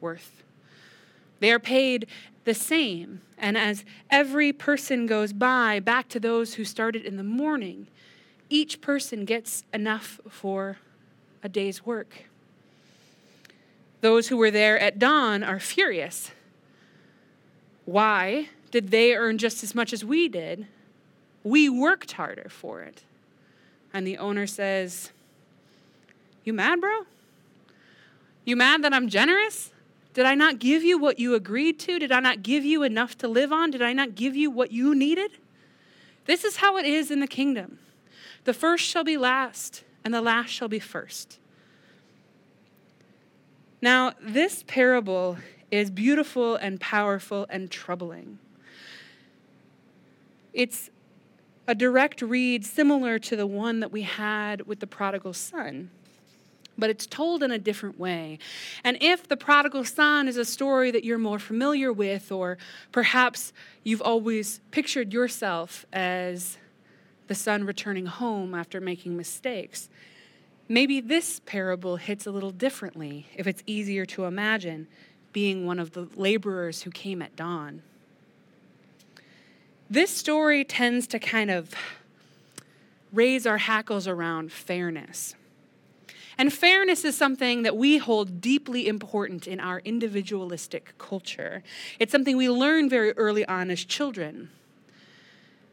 worth. 0.00 0.42
They 1.40 1.52
are 1.52 1.58
paid 1.58 2.06
the 2.44 2.54
same. 2.54 3.20
And 3.36 3.56
as 3.56 3.84
every 4.10 4.52
person 4.52 5.06
goes 5.06 5.32
by, 5.32 5.80
back 5.80 6.08
to 6.08 6.20
those 6.20 6.54
who 6.54 6.64
started 6.64 7.04
in 7.04 7.16
the 7.16 7.22
morning, 7.22 7.86
each 8.50 8.80
person 8.80 9.24
gets 9.24 9.64
enough 9.72 10.20
for 10.28 10.78
a 11.42 11.48
day's 11.48 11.86
work. 11.86 12.24
Those 14.00 14.28
who 14.28 14.36
were 14.36 14.50
there 14.50 14.78
at 14.78 14.98
dawn 14.98 15.42
are 15.42 15.60
furious 15.60 16.32
why 17.88 18.50
did 18.70 18.90
they 18.90 19.14
earn 19.14 19.38
just 19.38 19.64
as 19.64 19.74
much 19.74 19.94
as 19.94 20.04
we 20.04 20.28
did? 20.28 20.66
We 21.42 21.70
worked 21.70 22.12
harder 22.12 22.50
for 22.50 22.82
it. 22.82 23.02
And 23.94 24.06
the 24.06 24.18
owner 24.18 24.46
says, 24.46 25.10
You 26.44 26.52
mad, 26.52 26.82
bro? 26.82 27.06
You 28.48 28.56
mad 28.56 28.82
that 28.84 28.94
I'm 28.94 29.10
generous? 29.10 29.72
Did 30.14 30.24
I 30.24 30.34
not 30.34 30.58
give 30.58 30.82
you 30.82 30.96
what 30.96 31.18
you 31.18 31.34
agreed 31.34 31.78
to? 31.80 31.98
Did 31.98 32.10
I 32.10 32.20
not 32.20 32.42
give 32.42 32.64
you 32.64 32.82
enough 32.82 33.18
to 33.18 33.28
live 33.28 33.52
on? 33.52 33.70
Did 33.70 33.82
I 33.82 33.92
not 33.92 34.14
give 34.14 34.34
you 34.34 34.50
what 34.50 34.72
you 34.72 34.94
needed? 34.94 35.32
This 36.24 36.44
is 36.44 36.56
how 36.56 36.78
it 36.78 36.86
is 36.86 37.10
in 37.10 37.20
the 37.20 37.26
kingdom. 37.26 37.78
The 38.44 38.54
first 38.54 38.86
shall 38.86 39.04
be 39.04 39.18
last, 39.18 39.84
and 40.02 40.14
the 40.14 40.22
last 40.22 40.48
shall 40.48 40.66
be 40.66 40.78
first. 40.78 41.38
Now, 43.82 44.14
this 44.18 44.64
parable 44.66 45.36
is 45.70 45.90
beautiful 45.90 46.56
and 46.56 46.80
powerful 46.80 47.44
and 47.50 47.70
troubling. 47.70 48.38
It's 50.54 50.88
a 51.66 51.74
direct 51.74 52.22
read 52.22 52.64
similar 52.64 53.18
to 53.18 53.36
the 53.36 53.46
one 53.46 53.80
that 53.80 53.92
we 53.92 54.04
had 54.04 54.62
with 54.62 54.80
the 54.80 54.86
prodigal 54.86 55.34
son, 55.34 55.90
but 56.78 56.88
it's 56.88 57.06
told 57.06 57.42
in 57.42 57.50
a 57.50 57.58
different 57.58 57.98
way. 57.98 58.38
And 58.84 58.96
if 59.00 59.26
the 59.26 59.36
prodigal 59.36 59.84
son 59.84 60.28
is 60.28 60.36
a 60.36 60.44
story 60.44 60.90
that 60.92 61.04
you're 61.04 61.18
more 61.18 61.40
familiar 61.40 61.92
with, 61.92 62.30
or 62.30 62.56
perhaps 62.92 63.52
you've 63.82 64.00
always 64.00 64.60
pictured 64.70 65.12
yourself 65.12 65.84
as 65.92 66.56
the 67.26 67.34
son 67.34 67.64
returning 67.64 68.06
home 68.06 68.54
after 68.54 68.80
making 68.80 69.16
mistakes, 69.16 69.88
maybe 70.68 71.00
this 71.00 71.40
parable 71.40 71.96
hits 71.96 72.26
a 72.26 72.30
little 72.30 72.52
differently 72.52 73.26
if 73.36 73.46
it's 73.46 73.62
easier 73.66 74.06
to 74.06 74.24
imagine 74.24 74.86
being 75.32 75.66
one 75.66 75.78
of 75.78 75.92
the 75.92 76.08
laborers 76.16 76.82
who 76.82 76.90
came 76.90 77.20
at 77.20 77.34
dawn. 77.36 77.82
This 79.90 80.10
story 80.10 80.64
tends 80.64 81.06
to 81.08 81.18
kind 81.18 81.50
of 81.50 81.74
raise 83.12 83.46
our 83.46 83.58
hackles 83.58 84.06
around 84.06 84.52
fairness. 84.52 85.34
And 86.38 86.52
fairness 86.52 87.04
is 87.04 87.16
something 87.16 87.62
that 87.64 87.76
we 87.76 87.98
hold 87.98 88.40
deeply 88.40 88.86
important 88.86 89.48
in 89.48 89.58
our 89.58 89.80
individualistic 89.80 90.96
culture. 90.96 91.64
It's 91.98 92.12
something 92.12 92.36
we 92.36 92.48
learn 92.48 92.88
very 92.88 93.12
early 93.12 93.44
on 93.46 93.70
as 93.72 93.84
children. 93.84 94.50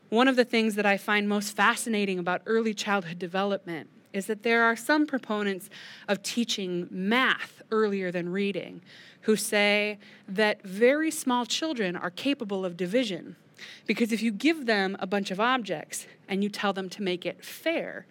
One 0.10 0.28
of 0.28 0.36
the 0.36 0.44
things 0.44 0.74
that 0.76 0.86
I 0.86 0.98
find 0.98 1.30
most 1.30 1.56
fascinating 1.56 2.18
about 2.18 2.42
early 2.48 2.74
childhood 2.74 3.20
development 3.20 3.90
is 4.12 4.26
that 4.26 4.42
there 4.42 4.64
are 4.64 4.76
some 4.76 5.06
proponents 5.06 5.70
of 6.08 6.24
teaching 6.24 6.88
math 6.90 7.62
earlier 7.70 8.12
than 8.12 8.30
reading 8.30 8.82
who 9.22 9.36
say 9.36 10.00
that 10.28 10.64
very 10.64 11.12
small 11.12 11.46
children 11.46 11.96
are 11.96 12.10
capable 12.10 12.66
of 12.66 12.78
division. 12.78 13.36
Because 13.86 14.12
if 14.12 14.22
you 14.22 14.32
give 14.32 14.66
them 14.66 14.96
a 15.00 15.08
bunch 15.08 15.32
of 15.32 15.40
objects 15.40 16.08
and 16.28 16.44
you 16.44 16.50
tell 16.50 16.74
them 16.74 16.90
to 16.90 17.02
make 17.02 17.26
it 17.26 17.44
fair, 17.44 18.06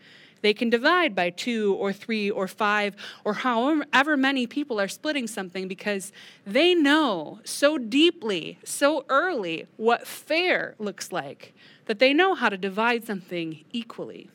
they 0.45 0.53
can 0.53 0.69
divide 0.69 1.15
by 1.15 1.31
two 1.31 1.75
or 1.75 1.93
three 1.93 2.31
or 2.31 2.47
five 2.47 2.95
or 3.25 3.33
however 3.33 4.17
many 4.17 4.47
people 4.47 4.79
are 4.79 4.89
splitting 4.89 5.27
something 5.27 5.67
because 5.69 6.13
they 6.47 6.75
know 6.75 7.41
so 7.45 7.79
deeply, 7.79 8.59
so 8.63 9.07
early, 9.09 9.67
what 9.77 10.07
fair 10.07 10.75
looks 10.79 11.11
like 11.11 11.55
that 11.87 11.99
they 11.99 12.13
know 12.13 12.35
how 12.35 12.51
to 12.51 12.59
divide 12.59 13.07
something 13.07 13.65
equally. 13.73 14.29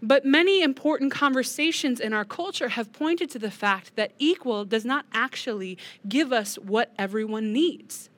But 0.00 0.24
many 0.24 0.62
important 0.62 1.12
conversations 1.12 2.00
in 2.00 2.12
our 2.12 2.24
culture 2.24 2.68
have 2.68 2.92
pointed 2.92 3.28
to 3.30 3.38
the 3.38 3.50
fact 3.50 3.96
that 3.96 4.12
equal 4.18 4.64
does 4.64 4.84
not 4.84 5.04
actually 5.12 5.76
give 6.08 6.32
us 6.32 6.56
what 6.56 6.92
everyone 6.98 7.52
needs. 7.52 8.08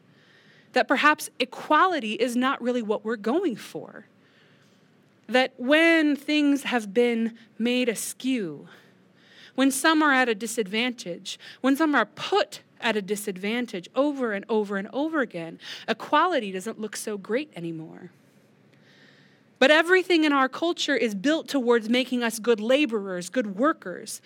That 0.74 0.86
perhaps 0.86 1.30
equality 1.40 2.12
is 2.12 2.36
not 2.36 2.62
really 2.62 2.82
what 2.82 3.04
we're 3.04 3.16
going 3.16 3.56
for. 3.56 4.06
That 5.30 5.54
when 5.58 6.16
things 6.16 6.64
have 6.64 6.92
been 6.92 7.38
made 7.56 7.88
askew, 7.88 8.66
when 9.54 9.70
some 9.70 10.02
are 10.02 10.12
at 10.12 10.28
a 10.28 10.34
disadvantage, 10.34 11.38
when 11.60 11.76
some 11.76 11.94
are 11.94 12.06
put 12.06 12.62
at 12.80 12.96
a 12.96 13.02
disadvantage 13.02 13.88
over 13.94 14.32
and 14.32 14.44
over 14.48 14.76
and 14.76 14.88
over 14.92 15.20
again, 15.20 15.60
equality 15.86 16.50
doesn't 16.50 16.80
look 16.80 16.96
so 16.96 17.16
great 17.16 17.52
anymore. 17.54 18.10
But 19.60 19.70
everything 19.70 20.24
in 20.24 20.32
our 20.32 20.48
culture 20.48 20.96
is 20.96 21.14
built 21.14 21.46
towards 21.46 21.88
making 21.88 22.24
us 22.24 22.40
good 22.40 22.58
laborers, 22.58 23.28
good 23.28 23.56
workers. 23.56 24.20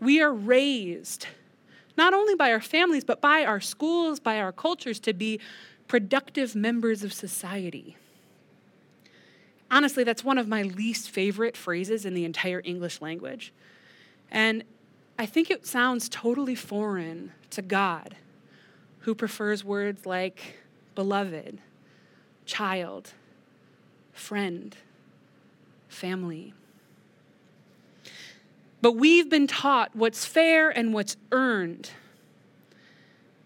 We 0.00 0.20
are 0.20 0.32
raised, 0.32 1.28
not 1.96 2.14
only 2.14 2.34
by 2.34 2.50
our 2.50 2.60
families, 2.60 3.04
but 3.04 3.20
by 3.20 3.44
our 3.44 3.60
schools, 3.60 4.18
by 4.18 4.40
our 4.40 4.50
cultures, 4.50 4.98
to 5.00 5.12
be 5.12 5.38
productive 5.86 6.56
members 6.56 7.04
of 7.04 7.12
society. 7.12 7.96
Honestly, 9.70 10.02
that's 10.04 10.24
one 10.24 10.38
of 10.38 10.48
my 10.48 10.62
least 10.62 11.10
favorite 11.10 11.56
phrases 11.56 12.04
in 12.04 12.14
the 12.14 12.24
entire 12.24 12.62
English 12.64 13.00
language. 13.00 13.52
And 14.30 14.64
I 15.18 15.26
think 15.26 15.50
it 15.50 15.66
sounds 15.66 16.08
totally 16.08 16.54
foreign 16.54 17.32
to 17.50 17.60
God, 17.60 18.16
who 19.00 19.14
prefers 19.14 19.64
words 19.64 20.06
like 20.06 20.58
beloved, 20.94 21.58
child, 22.46 23.12
friend, 24.12 24.76
family. 25.88 26.54
But 28.80 28.92
we've 28.92 29.28
been 29.28 29.46
taught 29.46 29.94
what's 29.94 30.24
fair 30.24 30.70
and 30.70 30.94
what's 30.94 31.16
earned. 31.32 31.90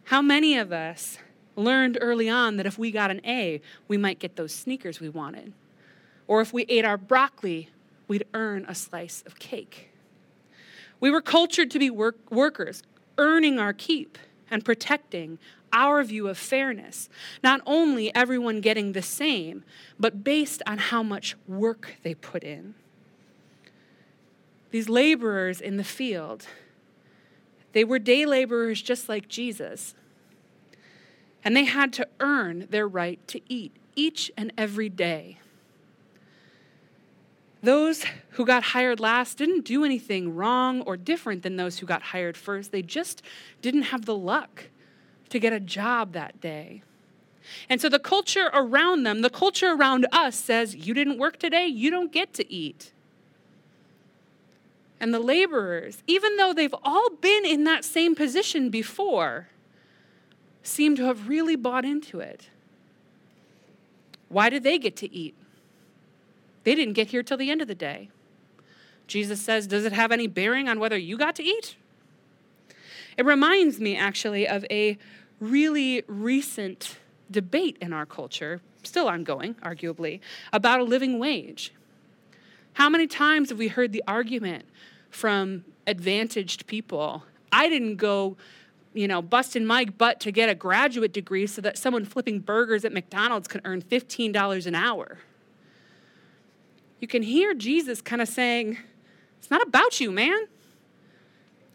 How 0.05 0.21
many 0.21 0.59
of 0.59 0.73
us 0.73 1.19
learned 1.57 1.97
early 2.01 2.29
on 2.29 2.59
that 2.59 2.67
if 2.67 2.79
we 2.79 2.91
got 2.91 3.11
an 3.11 3.21
A, 3.25 3.61
we 3.89 3.97
might 3.97 4.19
get 4.19 4.37
those 4.37 4.53
sneakers 4.55 5.01
we 5.01 5.09
wanted? 5.09 5.53
Or 6.33 6.41
if 6.41 6.51
we 6.51 6.65
ate 6.71 6.87
our 6.87 6.97
broccoli, 6.97 7.69
we'd 8.09 8.25
earn 8.33 8.65
a 8.67 8.75
slice 8.75 9.23
of 9.27 9.39
cake. 9.39 9.91
We 10.99 11.11
were 11.11 11.21
cultured 11.21 11.71
to 11.73 11.79
be 11.79 11.91
work- 11.91 12.31
workers, 12.31 12.83
earning 13.19 13.59
our 13.59 13.75
keep 13.75 14.17
and 14.51 14.65
protecting 14.65 15.39
our 15.75 16.03
view 16.03 16.29
of 16.29 16.39
fairness. 16.39 17.11
Not 17.45 17.61
only 17.67 18.15
everyone 18.15 18.63
getting 18.63 18.93
the 18.93 19.03
same, 19.03 19.63
but 20.01 20.25
based 20.25 20.63
on 20.67 20.79
how 20.79 21.03
much 21.03 21.37
work 21.47 21.97
they 22.03 22.15
put 22.15 22.43
in. 22.43 22.77
These 24.71 24.89
laborers 24.89 25.61
in 25.61 25.77
the 25.77 25.85
field, 25.85 26.47
they 27.73 27.85
were 27.85 27.99
day 27.99 28.25
laborers 28.25 28.81
just 28.81 29.07
like 29.07 29.29
Jesus. 29.29 29.95
And 31.45 31.55
they 31.55 31.65
had 31.65 31.93
to 31.93 32.09
earn 32.21 32.69
their 32.71 32.89
right 32.89 33.21
to 33.29 33.43
eat 33.53 33.77
each 33.95 34.33
and 34.35 34.51
every 34.57 34.89
day. 34.89 35.37
Those 37.63 38.05
who 38.31 38.45
got 38.45 38.65
hired 38.65 38.99
last 38.99 39.39
didn't 39.39 39.65
do 39.65 39.85
anything 39.85 40.35
wrong 40.35 40.81
or 40.83 40.97
different 40.97 41.43
than 41.43 41.57
those 41.57 41.79
who 41.79 41.87
got 41.87 42.03
hired 42.03 42.37
first. 42.37 42.73
They 42.73 42.83
just 42.83 43.23
didn't 43.61 43.83
have 43.83 44.05
the 44.05 44.17
luck 44.17 44.65
to 45.31 45.39
get 45.39 45.53
a 45.53 45.61
job 45.61 46.13
that 46.13 46.41
day. 46.41 46.83
And 47.69 47.81
so 47.81 47.89
the 47.89 47.99
culture 47.99 48.51
around 48.53 49.05
them, 49.05 49.23
the 49.23 49.31
culture 49.31 49.73
around 49.73 50.07
us 50.13 50.37
says, 50.37 50.75
You 50.75 50.93
didn't 50.93 51.19
work 51.19 51.39
today, 51.39 51.67
you 51.67 51.91
don't 51.91 52.13
get 52.13 52.35
to 52.35 52.53
eat. 52.53 52.93
And 55.01 55.13
the 55.13 55.21
laborers, 55.21 56.03
even 56.07 56.37
though 56.37 56.53
they've 56.53 56.75
all 56.85 57.11
been 57.11 57.45
in 57.45 57.65
that 57.65 57.85
same 57.85 58.15
position 58.15 58.71
before, 58.71 59.49
seem 60.63 60.95
to 60.97 61.05
have 61.05 61.29
really 61.29 61.57
bought 61.57 61.85
into 61.85 62.21
it. 62.21 62.49
Why 64.29 64.49
do 64.49 64.61
they 64.61 64.79
get 64.79 64.97
to 64.97 65.13
eat? 65.13 65.35
They 66.65 66.75
didn't 66.75 66.95
get 66.95 67.09
here 67.09 67.23
till 67.23 67.37
the 67.37 67.51
end 67.51 67.61
of 67.61 67.69
the 67.69 67.75
day. 67.75 68.11
Jesus 69.07 69.41
says, 69.41 69.67
Does 69.67 69.85
it 69.85 69.93
have 69.93 70.13
any 70.13 70.27
bearing 70.27 70.69
on 70.69 70.79
whether 70.79 70.97
you 70.97 71.17
got 71.17 71.35
to 71.37 71.43
eat? 71.43 71.77
It 73.17 73.25
reminds 73.25 73.79
me 73.79 73.97
actually 73.97 74.49
of 74.49 74.65
a 74.71 74.97
really 75.41 76.03
recent 76.07 76.99
debate 77.31 77.77
in 77.81 77.93
our 77.93 78.07
culture, 78.07 78.61
still 78.83 79.09
ongoing, 79.09 79.55
arguably, 79.57 80.21
about 80.53 80.81
a 80.81 80.85
living 80.85 81.19
wage. 81.19 81.73
How 82.75 82.89
many 82.89 83.07
times 83.07 83.51
have 83.51 83.59
we 83.59 83.69
heard 83.69 83.93
the 83.93 84.03
argument 84.07 84.65
from 85.11 85.65
advantaged 85.87 86.67
people? 86.67 87.25
I 87.53 87.69
didn't 87.69 87.97
go, 87.97 88.37
you 88.95 89.07
know, 89.07 89.21
busting 89.21 89.67
my 89.67 89.85
butt 89.85 90.21
to 90.21 90.33
get 90.33 90.49
a 90.49 90.55
graduate 90.55 91.13
degree 91.13 91.47
so 91.47 91.61
that 91.61 91.77
someone 91.77 92.05
flipping 92.05 92.39
burgers 92.39 92.85
at 92.85 92.93
McDonald's 92.93 93.47
could 93.47 93.61
earn 93.65 93.83
$15 93.83 94.67
an 94.67 94.75
hour 94.75 95.19
you 97.03 97.09
can 97.09 97.25
hear 97.25 97.53
Jesus 97.53 98.01
kind 98.01 98.23
of 98.23 98.29
saying, 98.29 98.79
It's 99.39 99.51
not 99.51 99.61
about 99.67 99.99
you, 99.99 100.13
man. 100.13 100.47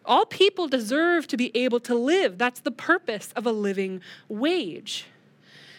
All 0.05 0.25
people 0.25 0.69
deserve 0.69 1.27
to 1.27 1.35
be 1.35 1.55
able 1.55 1.81
to 1.81 1.95
live. 1.95 2.37
That's 2.37 2.61
the 2.61 2.71
purpose 2.71 3.33
of 3.35 3.45
a 3.45 3.51
living 3.51 3.99
wage. 4.29 5.05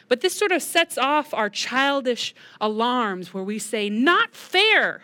But 0.07 0.21
this 0.21 0.35
sort 0.35 0.53
of 0.53 0.63
sets 0.63 0.99
off 0.99 1.33
our 1.33 1.49
childish 1.49 2.35
alarms 2.61 3.33
where 3.33 3.43
we 3.43 3.59
say, 3.59 3.89
Not 3.89 4.35
fair. 4.35 5.01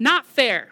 Not 0.00 0.26
fair. 0.26 0.70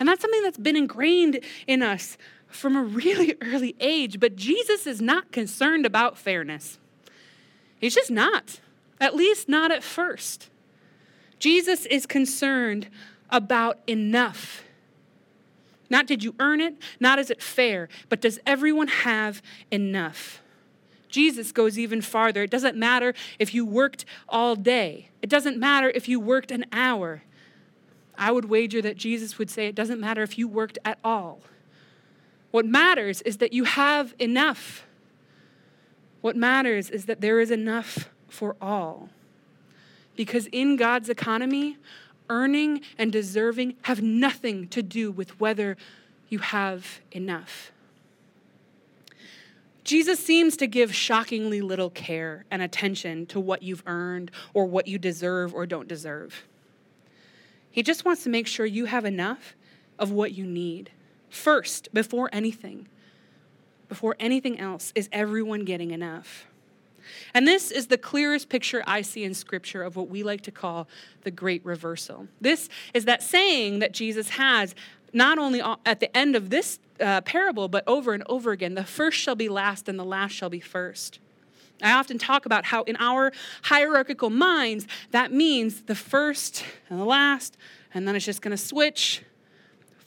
And 0.00 0.08
that's 0.08 0.22
something 0.22 0.42
that's 0.42 0.58
been 0.58 0.76
ingrained 0.76 1.40
in 1.66 1.82
us 1.82 2.16
from 2.48 2.76
a 2.76 2.82
really 2.82 3.36
early 3.42 3.76
age. 3.78 4.18
But 4.18 4.36
Jesus 4.36 4.86
is 4.86 5.02
not 5.02 5.32
concerned 5.32 5.84
about 5.84 6.16
fairness. 6.16 6.78
He's 7.78 7.94
just 7.94 8.10
not, 8.10 8.60
at 8.98 9.14
least 9.14 9.50
not 9.50 9.70
at 9.70 9.82
first. 9.82 10.48
Jesus 11.38 11.86
is 11.86 12.06
concerned 12.06 12.88
about 13.30 13.78
enough. 13.86 14.62
Not 15.90 16.06
did 16.06 16.24
you 16.24 16.34
earn 16.40 16.60
it, 16.60 16.74
not 16.98 17.18
is 17.18 17.30
it 17.30 17.42
fair, 17.42 17.88
but 18.08 18.20
does 18.20 18.38
everyone 18.46 18.88
have 18.88 19.42
enough? 19.70 20.40
Jesus 21.08 21.52
goes 21.52 21.78
even 21.78 22.00
farther. 22.00 22.42
It 22.42 22.50
doesn't 22.50 22.76
matter 22.76 23.14
if 23.38 23.54
you 23.54 23.64
worked 23.64 24.04
all 24.28 24.56
day, 24.56 25.10
it 25.22 25.30
doesn't 25.30 25.58
matter 25.58 25.90
if 25.94 26.08
you 26.08 26.18
worked 26.18 26.50
an 26.50 26.64
hour. 26.72 27.22
I 28.16 28.30
would 28.32 28.44
wager 28.46 28.80
that 28.82 28.96
Jesus 28.96 29.38
would 29.38 29.50
say 29.50 29.66
it 29.66 29.74
doesn't 29.74 30.00
matter 30.00 30.22
if 30.22 30.38
you 30.38 30.46
worked 30.46 30.78
at 30.84 30.98
all. 31.02 31.40
What 32.52 32.64
matters 32.64 33.20
is 33.22 33.38
that 33.38 33.52
you 33.52 33.64
have 33.64 34.14
enough. 34.20 34.86
What 36.20 36.36
matters 36.36 36.90
is 36.90 37.06
that 37.06 37.20
there 37.20 37.40
is 37.40 37.50
enough 37.50 38.08
for 38.28 38.56
all. 38.60 39.08
Because 40.16 40.46
in 40.52 40.76
God's 40.76 41.08
economy, 41.08 41.76
earning 42.30 42.80
and 42.98 43.12
deserving 43.12 43.74
have 43.82 44.02
nothing 44.02 44.68
to 44.68 44.82
do 44.82 45.10
with 45.10 45.40
whether 45.40 45.76
you 46.28 46.38
have 46.38 47.00
enough. 47.12 47.72
Jesus 49.84 50.18
seems 50.18 50.56
to 50.56 50.66
give 50.66 50.94
shockingly 50.94 51.60
little 51.60 51.90
care 51.90 52.46
and 52.50 52.62
attention 52.62 53.26
to 53.26 53.38
what 53.38 53.62
you've 53.62 53.82
earned 53.86 54.30
or 54.54 54.64
what 54.64 54.88
you 54.88 54.98
deserve 54.98 55.54
or 55.54 55.66
don't 55.66 55.86
deserve. 55.86 56.44
He 57.70 57.82
just 57.82 58.04
wants 58.04 58.24
to 58.24 58.30
make 58.30 58.46
sure 58.46 58.64
you 58.64 58.86
have 58.86 59.04
enough 59.04 59.54
of 59.98 60.10
what 60.10 60.32
you 60.32 60.46
need. 60.46 60.90
First, 61.28 61.92
before 61.92 62.30
anything, 62.32 62.88
before 63.88 64.16
anything 64.18 64.58
else, 64.58 64.92
is 64.94 65.08
everyone 65.12 65.64
getting 65.64 65.90
enough? 65.90 66.46
And 67.32 67.46
this 67.46 67.70
is 67.70 67.88
the 67.88 67.98
clearest 67.98 68.48
picture 68.48 68.82
I 68.86 69.02
see 69.02 69.24
in 69.24 69.34
Scripture 69.34 69.82
of 69.82 69.96
what 69.96 70.08
we 70.08 70.22
like 70.22 70.42
to 70.42 70.50
call 70.50 70.88
the 71.22 71.30
great 71.30 71.64
reversal. 71.64 72.28
This 72.40 72.68
is 72.92 73.04
that 73.04 73.22
saying 73.22 73.78
that 73.80 73.92
Jesus 73.92 74.30
has 74.30 74.74
not 75.12 75.38
only 75.38 75.62
at 75.86 76.00
the 76.00 76.14
end 76.16 76.36
of 76.36 76.50
this 76.50 76.78
uh, 77.00 77.20
parable, 77.22 77.68
but 77.68 77.84
over 77.86 78.12
and 78.12 78.22
over 78.28 78.52
again 78.52 78.74
the 78.74 78.84
first 78.84 79.18
shall 79.18 79.36
be 79.36 79.48
last, 79.48 79.88
and 79.88 79.98
the 79.98 80.04
last 80.04 80.32
shall 80.32 80.50
be 80.50 80.60
first. 80.60 81.18
I 81.82 81.92
often 81.92 82.18
talk 82.18 82.46
about 82.46 82.66
how 82.66 82.82
in 82.84 82.96
our 82.98 83.32
hierarchical 83.62 84.30
minds, 84.30 84.86
that 85.10 85.32
means 85.32 85.82
the 85.82 85.94
first 85.94 86.64
and 86.88 87.00
the 87.00 87.04
last, 87.04 87.56
and 87.92 88.06
then 88.06 88.16
it's 88.16 88.24
just 88.24 88.42
going 88.42 88.56
to 88.56 88.62
switch 88.62 89.22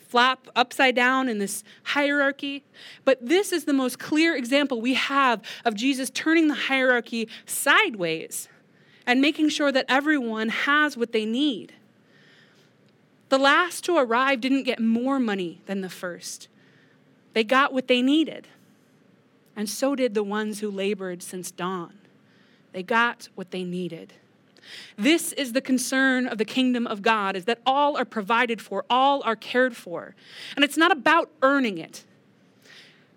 flop 0.08 0.48
upside 0.56 0.96
down 0.96 1.28
in 1.30 1.40
this 1.40 1.64
hierarchy. 1.84 2.64
But 3.06 3.20
this 3.22 3.52
is 3.52 3.66
the 3.66 3.74
most 3.74 4.00
clear 4.00 4.36
example 4.36 4.82
we 4.82 4.94
have 4.94 5.42
of 5.66 5.76
Jesus 5.76 6.10
turning 6.10 6.48
the 6.48 6.54
hierarchy 6.54 7.28
sideways 7.46 8.48
and 9.06 9.22
making 9.22 9.50
sure 9.50 9.72
that 9.72 9.86
everyone 9.88 10.50
has 10.50 10.98
what 10.98 11.12
they 11.12 11.26
need. 11.26 11.74
The 13.30 13.38
last 13.38 13.84
to 13.86 13.98
arrive 13.98 14.42
didn't 14.42 14.64
get 14.64 14.80
more 14.80 15.20
money 15.20 15.62
than 15.66 15.82
the 15.82 15.90
first, 15.90 16.48
they 17.34 17.44
got 17.44 17.74
what 17.74 17.88
they 17.88 18.02
needed. 18.02 18.48
And 19.56 19.68
so 19.68 19.96
did 19.96 20.14
the 20.14 20.24
ones 20.24 20.60
who 20.60 20.70
labored 20.70 21.24
since 21.24 21.50
dawn. 21.50 21.98
They 22.74 22.84
got 22.84 23.30
what 23.34 23.50
they 23.50 23.64
needed. 23.64 24.14
This 24.98 25.32
is 25.34 25.54
the 25.54 25.62
concern 25.62 26.28
of 26.28 26.38
the 26.38 26.46
kingdom 26.46 26.88
of 26.88 27.02
God 27.02 27.36
is 27.36 27.46
that 27.46 27.60
all 27.66 27.98
are 27.98 28.06
provided 28.06 28.62
for, 28.62 28.86
all 28.90 29.22
are 29.24 29.36
cared 29.36 29.76
for. 29.76 30.16
And 30.56 30.66
it's 30.66 30.78
not 30.78 30.92
about 30.92 31.30
earning 31.42 31.78
it. 31.78 32.04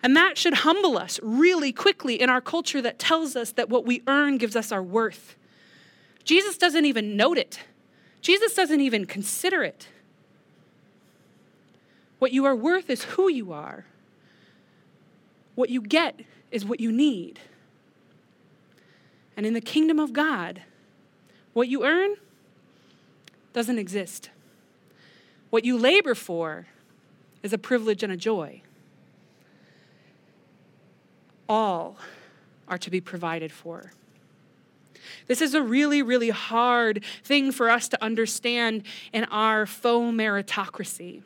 And 0.03 0.17
that 0.17 0.39
should 0.39 0.55
humble 0.55 0.97
us 0.97 1.21
really 1.23 1.73
quickly 1.73 2.21
in 2.21 2.31
our 2.31 2.41
culture 2.41 2.81
that 2.81 2.99
tells 2.99 3.37
us 3.37 3.53
that 3.53 3.69
what 3.69 3.85
we 3.85 4.03
earn 4.07 4.39
gives 4.39 4.57
us 4.57 4.73
our 4.73 4.83
worth. 4.83 5.37
Jesus 6.25 6.57
doesn't 6.57 6.87
even 6.87 7.17
note 7.17 7.39
it. 7.39 7.61
Jesus 8.21 8.55
doesn't 8.55 8.81
even 8.81 9.05
consider 9.05 9.63
it. 9.63 9.89
What 12.19 12.33
you 12.33 12.45
are 12.45 12.57
worth 12.57 12.91
is 12.91 13.05
who 13.05 13.29
you 13.29 13.53
are. 13.53 13.87
What 15.55 15.71
you 15.71 15.81
get 15.81 16.21
is 16.51 16.65
what 16.65 16.81
you 16.81 16.93
need. 16.93 17.41
And 19.37 19.47
in 19.47 19.55
the 19.55 19.61
kingdom 19.61 19.99
of 19.99 20.13
God, 20.13 20.63
what 21.61 21.69
you 21.69 21.85
earn 21.85 22.15
doesn't 23.53 23.79
exist. 23.79 24.31
What 25.51 25.63
you 25.63 25.77
labor 25.77 26.15
for 26.15 26.67
is 27.43 27.53
a 27.53 27.59
privilege 27.59 28.03
and 28.03 28.11
a 28.11 28.17
joy. 28.17 28.63
All 31.51 31.99
are 32.67 32.79
to 32.79 32.91
be 32.91 33.03
provided 33.03 33.53
for. 33.53 33.93
This 35.27 35.43
is 35.43 35.53
a 35.53 35.61
really, 35.61 36.01
really 36.01 36.31
hard 36.31 37.05
thing 37.23 37.53
for 37.53 37.69
us 37.69 37.89
to 37.89 38.03
understand 38.03 38.85
in 39.13 39.25
our 39.25 39.67
faux 39.67 40.17
meritocracy. 40.17 41.21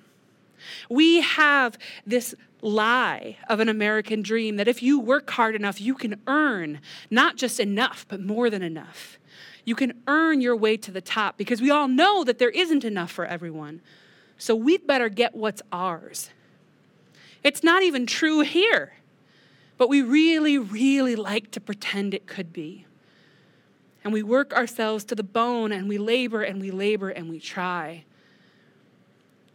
We 0.90 1.20
have 1.20 1.78
this 2.04 2.34
lie 2.60 3.36
of 3.48 3.60
an 3.60 3.68
American 3.68 4.20
dream 4.20 4.56
that 4.56 4.66
if 4.66 4.82
you 4.82 4.98
work 4.98 5.30
hard 5.30 5.54
enough, 5.54 5.80
you 5.80 5.94
can 5.94 6.20
earn 6.26 6.80
not 7.08 7.36
just 7.36 7.60
enough, 7.60 8.04
but 8.08 8.20
more 8.20 8.50
than 8.50 8.62
enough. 8.62 9.20
You 9.64 9.74
can 9.74 10.02
earn 10.06 10.40
your 10.40 10.56
way 10.56 10.76
to 10.76 10.90
the 10.90 11.00
top 11.00 11.38
because 11.38 11.60
we 11.60 11.70
all 11.70 11.88
know 11.88 12.24
that 12.24 12.38
there 12.38 12.50
isn't 12.50 12.84
enough 12.84 13.10
for 13.10 13.24
everyone. 13.24 13.80
So 14.36 14.54
we'd 14.54 14.86
better 14.86 15.08
get 15.08 15.34
what's 15.34 15.62
ours. 15.72 16.30
It's 17.42 17.62
not 17.62 17.82
even 17.82 18.06
true 18.06 18.40
here, 18.40 18.94
but 19.78 19.88
we 19.88 20.02
really, 20.02 20.58
really 20.58 21.16
like 21.16 21.50
to 21.52 21.60
pretend 21.60 22.14
it 22.14 22.26
could 22.26 22.52
be. 22.52 22.86
And 24.02 24.12
we 24.12 24.22
work 24.22 24.52
ourselves 24.52 25.04
to 25.04 25.14
the 25.14 25.22
bone 25.22 25.72
and 25.72 25.88
we 25.88 25.96
labor 25.96 26.42
and 26.42 26.60
we 26.60 26.70
labor 26.70 27.08
and 27.08 27.30
we 27.30 27.40
try. 27.40 28.04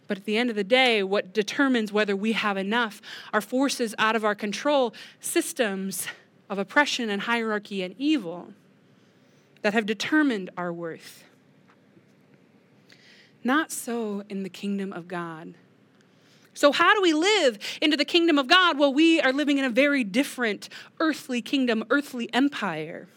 But 0.08 0.18
at 0.18 0.26
the 0.26 0.38
end 0.38 0.50
of 0.50 0.56
the 0.56 0.64
day, 0.64 1.04
what 1.04 1.34
determines 1.34 1.92
whether 1.92 2.16
we 2.16 2.32
have 2.32 2.58
enough 2.58 3.00
are 3.32 3.42
forces 3.42 3.94
out 4.00 4.16
of 4.16 4.26
our 4.26 4.34
control, 4.34 4.92
systems 5.20 6.08
of 6.50 6.58
oppression 6.58 7.12
and 7.12 7.22
hierarchy 7.22 7.84
and 7.84 7.94
evil 8.00 8.54
that 9.62 9.74
have 9.74 9.86
determined 9.86 10.50
our 10.58 10.72
worth. 10.72 11.24
Not 13.44 13.72
so 13.72 14.24
in 14.30 14.44
the 14.44 14.50
kingdom 14.50 14.92
of 14.92 15.08
God. 15.08 15.56
So, 16.54 16.74
how 16.74 16.94
do 16.94 17.02
we 17.02 17.14
live 17.14 17.58
into 17.82 17.96
the 17.96 18.04
kingdom 18.04 18.38
of 18.38 18.48
God? 18.48 18.78
Well, 18.78 18.94
we 18.94 19.22
are 19.22 19.32
living 19.32 19.60
in 19.60 19.66
a 19.66 19.70
very 19.70 20.04
different 20.04 20.68
earthly 21.00 21.42
kingdom, 21.42 21.86
earthly 21.90 22.32
empire. 22.34 23.08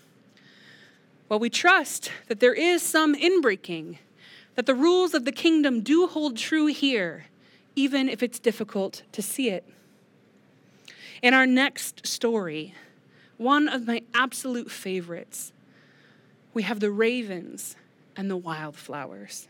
Well, 1.29 1.41
we 1.41 1.51
trust 1.51 2.13
that 2.29 2.41
there 2.41 2.55
is 2.55 2.83
some 2.83 3.17
inbreaking, 3.17 3.99
that 4.55 4.67
the 4.67 4.75
rules 4.75 5.15
of 5.15 5.25
the 5.25 5.33
kingdom 5.33 5.81
do 5.81 6.07
hold 6.07 6.37
true 6.37 6.67
here, 6.67 7.25
even 7.75 8.09
if 8.09 8.23
it's 8.23 8.39
difficult 8.39 9.03
to 9.13 9.23
see 9.23 9.49
it. 9.49 9.65
In 11.23 11.35
our 11.35 11.47
next 11.47 12.07
story, 12.07 12.75
one 13.39 13.67
of 13.67 13.87
my 13.87 14.03
absolute 14.15 14.71
favorites, 14.71 15.53
we 16.55 16.63
have 16.63 16.81
the 16.81 16.91
ravens 16.91 17.77
and 18.17 18.31
the 18.31 18.37
wildflowers. 18.37 19.49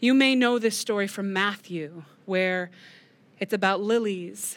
You 0.00 0.14
may 0.14 0.34
know 0.34 0.58
this 0.58 0.76
story 0.76 1.06
from 1.06 1.32
Matthew, 1.32 2.02
where 2.26 2.70
it's 3.38 3.54
about 3.54 3.80
lilies 3.80 4.56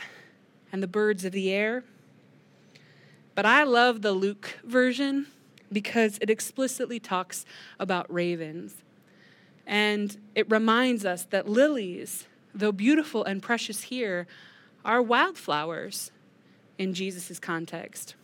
and 0.71 0.83
the 0.83 0.87
birds 0.87 1.23
of 1.23 1.31
the 1.31 1.51
air. 1.51 1.83
But 3.33 3.45
I 3.45 3.63
love 3.63 4.01
the 4.01 4.11
Luke 4.11 4.59
version 4.63 5.27
because 5.71 6.17
it 6.21 6.29
explicitly 6.29 6.99
talks 6.99 7.45
about 7.79 8.11
ravens. 8.11 8.75
And 9.65 10.17
it 10.33 10.49
reminds 10.49 11.05
us 11.05 11.23
that 11.25 11.47
lilies, 11.47 12.25
though 12.53 12.71
beautiful 12.71 13.23
and 13.23 13.41
precious 13.41 13.83
here, 13.83 14.27
are 14.83 15.01
wildflowers 15.01 16.11
in 16.77 16.93
Jesus' 16.93 17.39
context. 17.39 18.15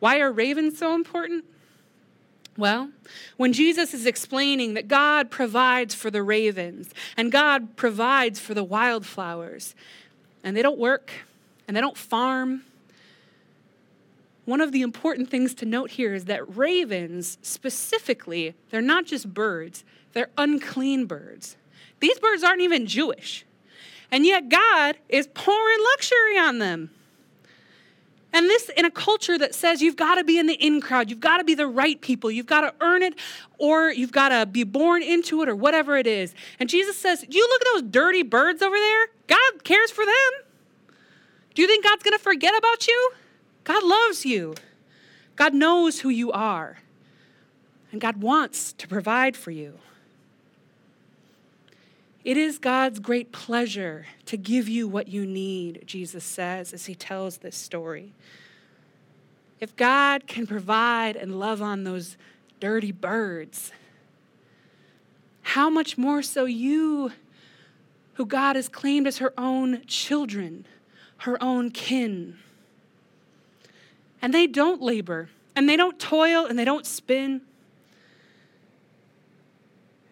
Why 0.00 0.20
are 0.20 0.32
ravens 0.32 0.78
so 0.78 0.94
important? 0.94 1.44
Well, 2.56 2.90
when 3.36 3.52
Jesus 3.52 3.94
is 3.94 4.04
explaining 4.04 4.74
that 4.74 4.88
God 4.88 5.30
provides 5.30 5.94
for 5.94 6.10
the 6.10 6.22
ravens 6.22 6.92
and 7.16 7.30
God 7.30 7.76
provides 7.76 8.40
for 8.40 8.52
the 8.52 8.64
wildflowers, 8.64 9.74
and 10.42 10.56
they 10.56 10.62
don't 10.62 10.78
work 10.78 11.12
and 11.66 11.76
they 11.76 11.80
don't 11.80 11.96
farm, 11.96 12.62
one 14.44 14.60
of 14.60 14.72
the 14.72 14.82
important 14.82 15.28
things 15.30 15.54
to 15.54 15.66
note 15.66 15.90
here 15.90 16.14
is 16.14 16.24
that 16.24 16.56
ravens, 16.56 17.38
specifically, 17.42 18.54
they're 18.70 18.80
not 18.80 19.04
just 19.04 19.32
birds, 19.32 19.84
they're 20.14 20.30
unclean 20.38 21.04
birds. 21.06 21.56
These 22.00 22.18
birds 22.18 22.42
aren't 22.42 22.62
even 22.62 22.86
Jewish. 22.86 23.44
And 24.10 24.24
yet 24.24 24.48
God 24.48 24.96
is 25.08 25.26
pouring 25.28 25.78
luxury 25.92 26.38
on 26.38 26.58
them. 26.58 26.90
And 28.38 28.48
this 28.48 28.68
in 28.76 28.84
a 28.84 28.90
culture 28.92 29.36
that 29.36 29.52
says 29.52 29.82
you've 29.82 29.96
got 29.96 30.14
to 30.14 30.22
be 30.22 30.38
in 30.38 30.46
the 30.46 30.54
in 30.54 30.80
crowd, 30.80 31.10
you've 31.10 31.18
got 31.18 31.38
to 31.38 31.44
be 31.44 31.56
the 31.56 31.66
right 31.66 32.00
people, 32.00 32.30
you've 32.30 32.46
got 32.46 32.60
to 32.60 32.72
earn 32.80 33.02
it, 33.02 33.14
or 33.58 33.90
you've 33.90 34.12
got 34.12 34.28
to 34.28 34.46
be 34.46 34.62
born 34.62 35.02
into 35.02 35.42
it, 35.42 35.48
or 35.48 35.56
whatever 35.56 35.96
it 35.96 36.06
is. 36.06 36.36
And 36.60 36.68
Jesus 36.68 36.96
says, 36.96 37.22
Do 37.28 37.36
you 37.36 37.48
look 37.48 37.62
at 37.62 37.66
those 37.74 37.90
dirty 37.90 38.22
birds 38.22 38.62
over 38.62 38.76
there? 38.76 39.08
God 39.26 39.64
cares 39.64 39.90
for 39.90 40.06
them. 40.06 40.94
Do 41.56 41.62
you 41.62 41.66
think 41.66 41.82
God's 41.82 42.04
going 42.04 42.16
to 42.16 42.22
forget 42.22 42.56
about 42.56 42.86
you? 42.86 43.10
God 43.64 43.82
loves 43.82 44.24
you. 44.24 44.54
God 45.34 45.52
knows 45.52 45.98
who 45.98 46.08
you 46.08 46.30
are. 46.30 46.78
And 47.90 48.00
God 48.00 48.18
wants 48.18 48.72
to 48.74 48.86
provide 48.86 49.36
for 49.36 49.50
you. 49.50 49.80
It 52.28 52.36
is 52.36 52.58
God's 52.58 52.98
great 52.98 53.32
pleasure 53.32 54.04
to 54.26 54.36
give 54.36 54.68
you 54.68 54.86
what 54.86 55.08
you 55.08 55.24
need, 55.24 55.84
Jesus 55.86 56.22
says 56.24 56.74
as 56.74 56.84
he 56.84 56.94
tells 56.94 57.38
this 57.38 57.56
story. 57.56 58.12
If 59.60 59.74
God 59.76 60.26
can 60.26 60.46
provide 60.46 61.16
and 61.16 61.40
love 61.40 61.62
on 61.62 61.84
those 61.84 62.18
dirty 62.60 62.92
birds, 62.92 63.72
how 65.40 65.70
much 65.70 65.96
more 65.96 66.20
so 66.20 66.44
you, 66.44 67.12
who 68.16 68.26
God 68.26 68.56
has 68.56 68.68
claimed 68.68 69.06
as 69.06 69.16
her 69.16 69.32
own 69.38 69.86
children, 69.86 70.66
her 71.20 71.42
own 71.42 71.70
kin? 71.70 72.36
And 74.20 74.34
they 74.34 74.46
don't 74.46 74.82
labor, 74.82 75.30
and 75.56 75.66
they 75.66 75.78
don't 75.78 75.98
toil, 75.98 76.44
and 76.44 76.58
they 76.58 76.66
don't 76.66 76.84
spin. 76.84 77.40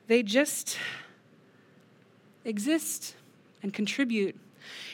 They 0.06 0.22
just 0.22 0.78
exist 2.46 3.14
and 3.62 3.72
contribute 3.74 4.38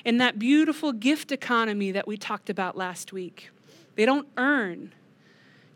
in 0.04 0.18
that 0.18 0.38
beautiful 0.38 0.92
gift 0.92 1.32
economy 1.32 1.92
that 1.92 2.06
we 2.06 2.16
talked 2.16 2.50
about 2.50 2.76
last 2.76 3.12
week. 3.12 3.50
They 3.94 4.06
don't 4.06 4.28
earn, 4.36 4.92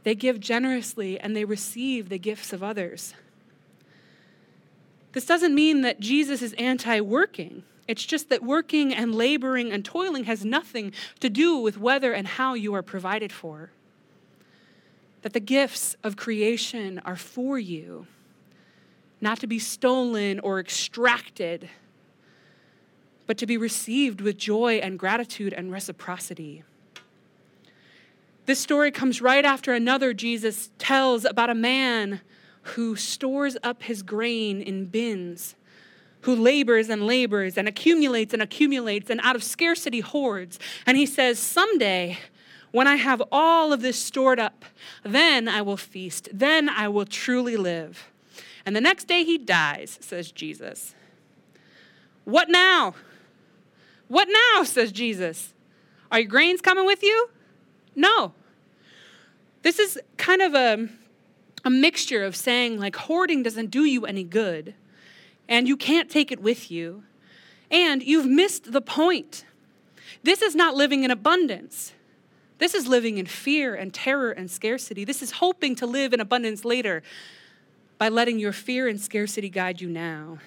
they 0.03 0.15
give 0.15 0.41
generously 0.41 1.19
and 1.19 1.37
they 1.37 1.45
receive 1.45 2.09
the 2.09 2.19
gifts 2.19 2.53
of 2.53 2.63
others. 2.63 3.15
This 5.13 5.27
doesn't 5.27 5.55
mean 5.55 5.81
that 5.81 6.01
Jesus 6.01 6.43
is 6.43 6.53
anti 6.55 7.01
working. 7.01 7.63
It's 7.89 8.05
just 8.05 8.29
that 8.31 8.43
working 8.43 8.93
and 8.93 9.15
laboring 9.15 9.73
and 9.73 9.85
toiling 9.85 10.25
has 10.25 10.45
nothing 10.45 10.93
to 11.21 11.31
do 11.31 11.57
with 11.57 11.79
whether 11.79 12.13
and 12.13 12.27
how 12.27 12.55
you 12.55 12.75
are 12.75 12.83
provided 12.83 13.33
for. 13.33 13.71
That 15.23 15.33
the 15.33 15.41
gifts 15.41 15.97
of 16.03 16.17
creation 16.17 17.01
are 17.05 17.17
for 17.17 17.59
you, 17.59 18.07
not 19.21 19.41
to 19.41 19.47
be 19.47 19.59
stolen 19.59 20.41
or 20.41 20.61
extracted, 20.61 21.69
but 23.27 23.39
to 23.39 23.47
be 23.47 23.57
received 23.57 24.21
with 24.21 24.37
joy 24.37 24.77
and 24.77 24.99
gratitude 24.99 25.53
and 25.53 25.73
reciprocity. 25.73 26.63
This 28.47 28.61
story 28.61 28.93
comes 28.93 29.21
right 29.21 29.45
after 29.45 29.73
another 29.73 30.15
Jesus 30.15 30.71
tells 30.79 31.25
about 31.25 31.51
a 31.51 31.55
man 31.55 32.21
who 32.63 32.95
stores 32.95 33.57
up 33.63 33.83
his 33.83 34.03
grain 34.03 34.61
in 34.61 34.87
bins, 34.87 35.57
who 36.23 36.35
labors 36.35 36.89
and 36.89 37.07
labors 37.07 37.57
and 37.57 37.67
accumulates 37.67 38.33
and 38.33 38.43
accumulates 38.43 39.11
and 39.11 39.21
out 39.23 39.35
of 39.35 39.43
scarcity 39.43 40.01
hoards. 40.01 40.59
And 40.87 40.97
he 40.97 41.07
says, 41.07 41.39
Someday, 41.39 42.19
when 42.71 42.87
I 42.87 42.97
have 42.97 43.23
all 43.33 43.73
of 43.73 43.83
this 43.83 44.01
stored 44.01 44.39
up, 44.39 44.65
then 45.03 45.49
I 45.49 45.63
will 45.63 45.77
feast, 45.77 46.29
then 46.33 46.69
I 46.69 46.89
will 46.89 47.07
truly 47.07 47.57
live. 47.57 48.09
And 48.67 48.75
the 48.75 48.81
next 48.81 49.05
day 49.05 49.23
he 49.23 49.39
dies, 49.39 49.97
says 50.03 50.33
Jesus. 50.33 50.97
What 52.25 52.51
now? 52.51 52.97
What 54.09 54.29
now? 54.29 54.65
says 54.65 54.91
Jesus. 54.91 55.55
Are 56.11 56.19
your 56.19 56.29
grains 56.29 56.61
coming 56.61 56.85
with 56.85 57.03
you? 57.05 57.31
No. 57.95 58.35
This 59.63 59.79
is 59.79 59.99
kind 60.17 60.43
of 60.43 60.55
a, 60.55 60.89
a 61.65 61.71
mixture 61.71 62.25
of 62.25 62.35
saying, 62.35 62.79
like, 62.79 62.97
hoarding 62.97 63.45
doesn't 63.45 63.71
do 63.71 63.85
you 63.85 64.05
any 64.05 64.25
good, 64.25 64.75
and 65.49 65.69
you 65.69 65.77
can't 65.77 66.11
take 66.11 66.33
it 66.33 66.43
with 66.43 66.71
you, 66.71 67.05
and 67.71 68.03
you've 68.03 68.27
missed 68.27 68.73
the 68.73 68.81
point. 68.81 69.45
This 70.23 70.43
is 70.43 70.57
not 70.57 70.75
living 70.75 71.05
in 71.05 71.11
abundance. 71.11 71.93
This 72.59 72.75
is 72.75 72.87
living 72.87 73.19
in 73.19 73.27
fear 73.27 73.75
and 73.75 73.93
terror 73.93 74.31
and 74.31 74.51
scarcity. 74.51 75.05
This 75.05 75.23
is 75.23 75.33
hoping 75.33 75.75
to 75.77 75.87
live 75.87 76.13
in 76.13 76.21
abundance 76.21 76.65
later 76.65 77.03
by 77.99 78.09
letting 78.09 78.39
your 78.39 78.53
fear 78.53 78.89
and 78.89 79.01
scarcity 79.01 79.49
guide 79.49 79.81
you 79.81 79.89
now. 79.89 80.39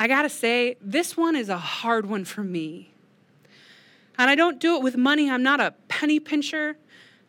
I 0.00 0.08
gotta 0.08 0.28
say, 0.28 0.76
this 0.80 1.16
one 1.16 1.36
is 1.36 1.48
a 1.48 1.58
hard 1.58 2.06
one 2.06 2.24
for 2.24 2.42
me. 2.42 2.90
And 4.18 4.28
I 4.28 4.34
don't 4.34 4.58
do 4.60 4.76
it 4.76 4.82
with 4.82 4.96
money. 4.96 5.30
I'm 5.30 5.42
not 5.42 5.60
a 5.60 5.74
penny 5.88 6.20
pincher. 6.20 6.76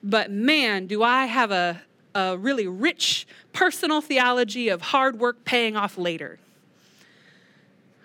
But 0.01 0.31
man, 0.31 0.87
do 0.87 1.01
I 1.01 1.27
have 1.27 1.51
a, 1.51 1.81
a 2.15 2.37
really 2.37 2.67
rich 2.67 3.25
personal 3.53 4.01
theology 4.01 4.69
of 4.69 4.81
hard 4.81 5.19
work 5.19 5.45
paying 5.45 5.77
off 5.77 5.97
later. 5.97 6.39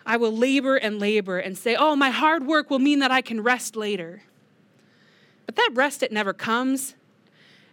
I 0.07 0.16
will 0.16 0.35
labor 0.35 0.77
and 0.77 0.98
labor 0.98 1.38
and 1.38 1.59
say, 1.59 1.77
oh, 1.77 1.96
my 1.96 2.11
hard 2.11 2.46
work 2.46 2.70
will 2.70 2.79
mean 2.79 3.01
that 3.01 3.11
I 3.11 3.20
can 3.20 3.42
rest 3.42 3.77
later. 3.77 4.22
But 5.44 5.57
that 5.57 5.70
rest, 5.74 6.03
it 6.03 6.12
never 6.12 6.33
comes. 6.33 6.94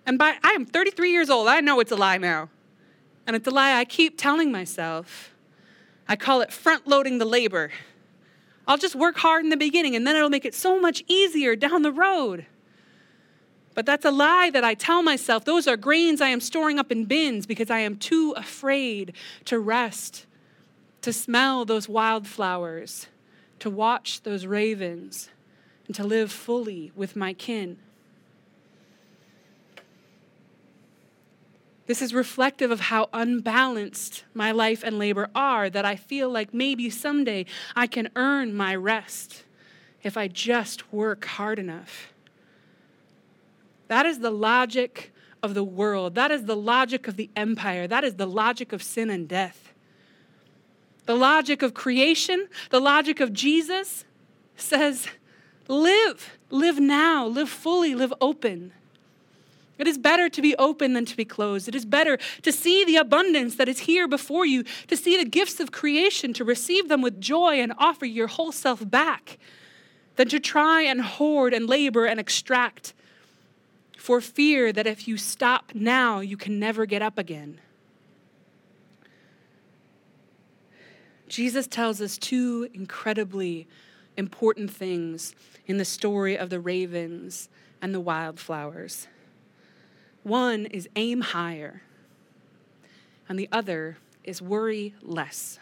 And 0.06 0.18
by 0.18 0.36
I 0.44 0.52
am 0.52 0.66
33 0.66 1.12
years 1.12 1.30
old, 1.30 1.48
I 1.48 1.62
know 1.62 1.80
it's 1.80 1.92
a 1.92 1.96
lie 1.96 2.18
now. 2.18 2.50
And 3.28 3.36
it's 3.36 3.48
a 3.48 3.52
lie 3.52 3.74
I 3.74 3.86
keep 3.86 4.18
telling 4.18 4.52
myself. 4.52 5.34
I 6.08 6.16
call 6.16 6.42
it 6.42 6.54
front 6.54 6.88
loading 6.88 7.18
the 7.18 7.26
labor. 7.26 7.72
I'll 8.68 8.78
just 8.78 8.96
work 8.96 9.18
hard 9.18 9.44
in 9.44 9.50
the 9.50 9.58
beginning 9.58 9.96
and 9.96 10.06
then 10.06 10.16
it'll 10.16 10.30
make 10.30 10.46
it 10.46 10.54
so 10.54 10.80
much 10.80 11.04
easier 11.08 11.56
down 11.56 11.82
the 11.82 11.92
road. 11.92 12.46
But 13.74 13.86
that's 13.86 14.06
a 14.06 14.12
lie 14.12 14.50
that 14.52 14.64
I 14.64 14.74
tell 14.74 15.04
myself. 15.04 15.44
Those 15.44 15.68
are 15.68 15.76
grains 15.76 16.22
I 16.22 16.30
am 16.30 16.40
storing 16.40 16.80
up 16.80 16.92
in 16.92 17.06
bins 17.06 17.46
because 17.46 17.70
I 17.70 17.80
am 17.80 17.98
too 17.98 18.34
afraid 18.38 19.14
to 19.46 19.60
rest, 19.60 20.26
to 21.02 21.12
smell 21.12 21.66
those 21.66 21.90
wildflowers, 21.90 23.08
to 23.60 23.70
watch 23.70 24.22
those 24.22 24.46
ravens, 24.46 25.30
and 25.88 25.96
to 25.96 26.04
live 26.04 26.32
fully 26.32 26.92
with 26.96 27.16
my 27.16 27.34
kin. 27.34 27.78
This 31.88 32.02
is 32.02 32.14
reflective 32.14 32.72
of 32.72 32.80
how 32.80 33.10
unbalanced 33.14 34.24
my 34.34 34.52
life 34.52 34.84
and 34.84 34.98
labor 34.98 35.30
are, 35.36 35.70
that 35.70 35.86
I 35.86 35.96
feel 35.96 36.30
like 36.30 36.54
maybe 36.54 36.90
someday 36.90 37.46
I 37.76 37.86
can 37.86 38.10
earn 38.16 38.56
my 38.56 38.76
rest 38.76 39.44
if 40.02 40.18
I 40.18 40.28
just 40.28 40.92
work 40.92 41.26
hard 41.26 41.60
enough. 41.60 42.14
That 43.88 44.06
is 44.06 44.20
the 44.20 44.32
logic 44.32 45.14
of 45.44 45.54
the 45.54 45.64
world. 45.64 46.16
That 46.16 46.32
is 46.32 46.46
the 46.46 46.56
logic 46.56 47.08
of 47.08 47.18
the 47.18 47.30
empire. 47.36 47.88
That 47.88 48.04
is 48.04 48.16
the 48.16 48.26
logic 48.26 48.74
of 48.74 48.82
sin 48.82 49.12
and 49.12 49.28
death. 49.28 49.72
The 51.06 51.16
logic 51.16 51.62
of 51.62 51.76
creation, 51.76 52.48
the 52.72 52.80
logic 52.80 53.20
of 53.20 53.32
Jesus 53.32 54.06
says, 54.56 55.08
live, 55.68 56.40
live 56.50 56.80
now, 56.80 57.28
live 57.28 57.50
fully, 57.50 57.94
live 57.94 58.14
open. 58.20 58.74
It 59.78 59.88
is 59.88 59.98
better 59.98 60.30
to 60.30 60.42
be 60.42 60.56
open 60.56 60.94
than 60.94 61.06
to 61.06 61.18
be 61.18 61.26
closed. 61.26 61.68
It 61.68 61.76
is 61.76 61.86
better 61.86 62.18
to 62.44 62.52
see 62.52 62.86
the 62.86 62.96
abundance 62.96 63.56
that 63.56 63.68
is 63.68 63.80
here 63.80 64.08
before 64.08 64.46
you, 64.46 64.64
to 64.88 64.96
see 64.96 65.18
the 65.18 65.30
gifts 65.30 65.60
of 65.60 65.72
creation, 65.72 66.34
to 66.34 66.46
receive 66.46 66.88
them 66.88 67.02
with 67.02 67.20
joy 67.20 67.60
and 67.60 67.74
offer 67.78 68.06
your 68.06 68.28
whole 68.28 68.52
self 68.52 68.90
back, 68.90 69.38
than 70.16 70.30
to 70.30 70.40
try 70.40 70.82
and 70.82 71.02
hoard 71.02 71.54
and 71.54 71.68
labor 71.68 72.06
and 72.06 72.20
extract 72.20 72.94
for 73.98 74.22
fear 74.22 74.72
that 74.72 74.88
if 74.88 75.08
you 75.08 75.18
stop 75.18 75.72
now, 75.74 76.20
you 76.20 76.38
can 76.38 76.60
never 76.60 76.86
get 76.86 77.02
up 77.02 77.18
again. 77.18 77.60
Jesus 81.28 81.68
tells 81.68 82.00
us 82.02 82.18
two 82.18 82.70
incredibly 82.74 83.68
important 84.16 84.72
things 84.72 85.36
in 85.66 85.78
the 85.78 85.86
story 85.86 86.38
of 86.38 86.50
the 86.50 86.60
ravens 86.60 87.50
and 87.82 87.94
the 87.94 88.00
wildflowers. 88.00 89.08
One 90.26 90.66
is 90.66 90.90
aim 90.96 91.22
higher, 91.22 91.84
and 93.30 93.38
the 93.38 93.48
other 93.52 93.98
is 94.24 94.42
worry 94.42 94.96
less. 95.04 95.60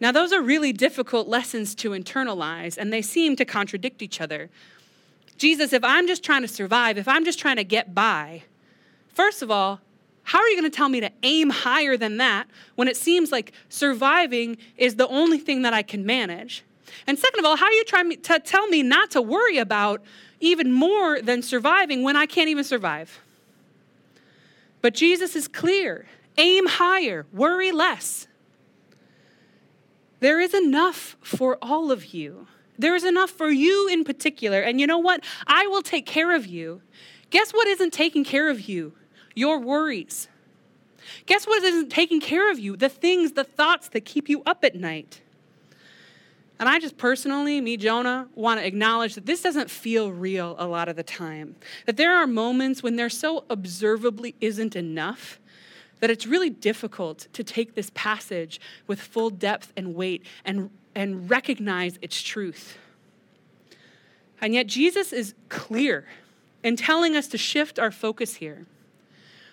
Now, 0.00 0.10
those 0.10 0.32
are 0.32 0.42
really 0.42 0.72
difficult 0.72 1.28
lessons 1.28 1.76
to 1.76 1.90
internalize, 1.90 2.76
and 2.76 2.92
they 2.92 3.02
seem 3.02 3.36
to 3.36 3.44
contradict 3.44 4.02
each 4.02 4.20
other. 4.20 4.50
Jesus, 5.38 5.72
if 5.72 5.84
I'm 5.84 6.08
just 6.08 6.24
trying 6.24 6.42
to 6.42 6.48
survive, 6.48 6.98
if 6.98 7.06
I'm 7.06 7.24
just 7.24 7.38
trying 7.38 7.54
to 7.54 7.62
get 7.62 7.94
by, 7.94 8.42
first 9.14 9.42
of 9.42 9.50
all, 9.52 9.80
how 10.24 10.40
are 10.40 10.48
you 10.48 10.60
going 10.60 10.68
to 10.68 10.76
tell 10.76 10.88
me 10.88 10.98
to 10.98 11.12
aim 11.22 11.50
higher 11.50 11.96
than 11.96 12.16
that 12.16 12.48
when 12.74 12.88
it 12.88 12.96
seems 12.96 13.30
like 13.30 13.52
surviving 13.68 14.56
is 14.76 14.96
the 14.96 15.06
only 15.06 15.38
thing 15.38 15.62
that 15.62 15.72
I 15.72 15.82
can 15.82 16.04
manage? 16.04 16.64
And 17.06 17.18
second 17.18 17.40
of 17.40 17.46
all, 17.46 17.56
how 17.56 17.66
are 17.66 17.72
you 17.72 17.84
trying 17.84 18.10
to 18.20 18.38
tell 18.38 18.66
me 18.68 18.82
not 18.82 19.10
to 19.12 19.22
worry 19.22 19.58
about 19.58 20.02
even 20.40 20.72
more 20.72 21.20
than 21.20 21.42
surviving 21.42 22.02
when 22.02 22.16
I 22.16 22.26
can't 22.26 22.48
even 22.48 22.64
survive. 22.64 23.20
But 24.82 24.94
Jesus 24.94 25.36
is 25.36 25.48
clear 25.48 26.06
aim 26.38 26.66
higher, 26.66 27.26
worry 27.32 27.72
less. 27.72 28.26
There 30.20 30.38
is 30.38 30.52
enough 30.52 31.16
for 31.22 31.56
all 31.62 31.90
of 31.90 32.12
you. 32.12 32.46
There 32.78 32.94
is 32.94 33.04
enough 33.04 33.30
for 33.30 33.50
you 33.50 33.88
in 33.88 34.04
particular. 34.04 34.60
And 34.60 34.78
you 34.78 34.86
know 34.86 34.98
what? 34.98 35.24
I 35.46 35.66
will 35.66 35.80
take 35.80 36.04
care 36.04 36.34
of 36.34 36.46
you. 36.46 36.82
Guess 37.30 37.52
what 37.52 37.66
isn't 37.68 37.92
taking 37.92 38.22
care 38.22 38.50
of 38.50 38.68
you? 38.68 38.92
Your 39.34 39.58
worries. 39.58 40.28
Guess 41.24 41.46
what 41.46 41.62
isn't 41.62 41.90
taking 41.90 42.20
care 42.20 42.50
of 42.50 42.58
you? 42.58 42.76
The 42.76 42.90
things, 42.90 43.32
the 43.32 43.44
thoughts 43.44 43.88
that 43.90 44.04
keep 44.04 44.28
you 44.28 44.42
up 44.44 44.62
at 44.62 44.74
night. 44.74 45.22
And 46.58 46.68
I 46.68 46.78
just 46.78 46.96
personally, 46.96 47.60
me, 47.60 47.76
Jonah, 47.76 48.28
want 48.34 48.60
to 48.60 48.66
acknowledge 48.66 49.14
that 49.14 49.26
this 49.26 49.42
doesn't 49.42 49.70
feel 49.70 50.10
real 50.10 50.56
a 50.58 50.66
lot 50.66 50.88
of 50.88 50.96
the 50.96 51.02
time. 51.02 51.56
That 51.84 51.98
there 51.98 52.16
are 52.16 52.26
moments 52.26 52.82
when 52.82 52.96
there 52.96 53.10
so 53.10 53.44
observably 53.50 54.34
isn't 54.40 54.74
enough 54.74 55.38
that 56.00 56.10
it's 56.10 56.26
really 56.26 56.50
difficult 56.50 57.26
to 57.32 57.42
take 57.42 57.74
this 57.74 57.90
passage 57.94 58.60
with 58.86 59.00
full 59.00 59.30
depth 59.30 59.72
and 59.76 59.94
weight 59.94 60.24
and, 60.44 60.70
and 60.94 61.28
recognize 61.28 61.98
its 62.02 62.22
truth. 62.22 62.78
And 64.40 64.54
yet, 64.54 64.66
Jesus 64.66 65.12
is 65.12 65.34
clear 65.48 66.06
in 66.62 66.76
telling 66.76 67.16
us 67.16 67.28
to 67.28 67.38
shift 67.38 67.78
our 67.78 67.90
focus 67.90 68.34
here. 68.34 68.66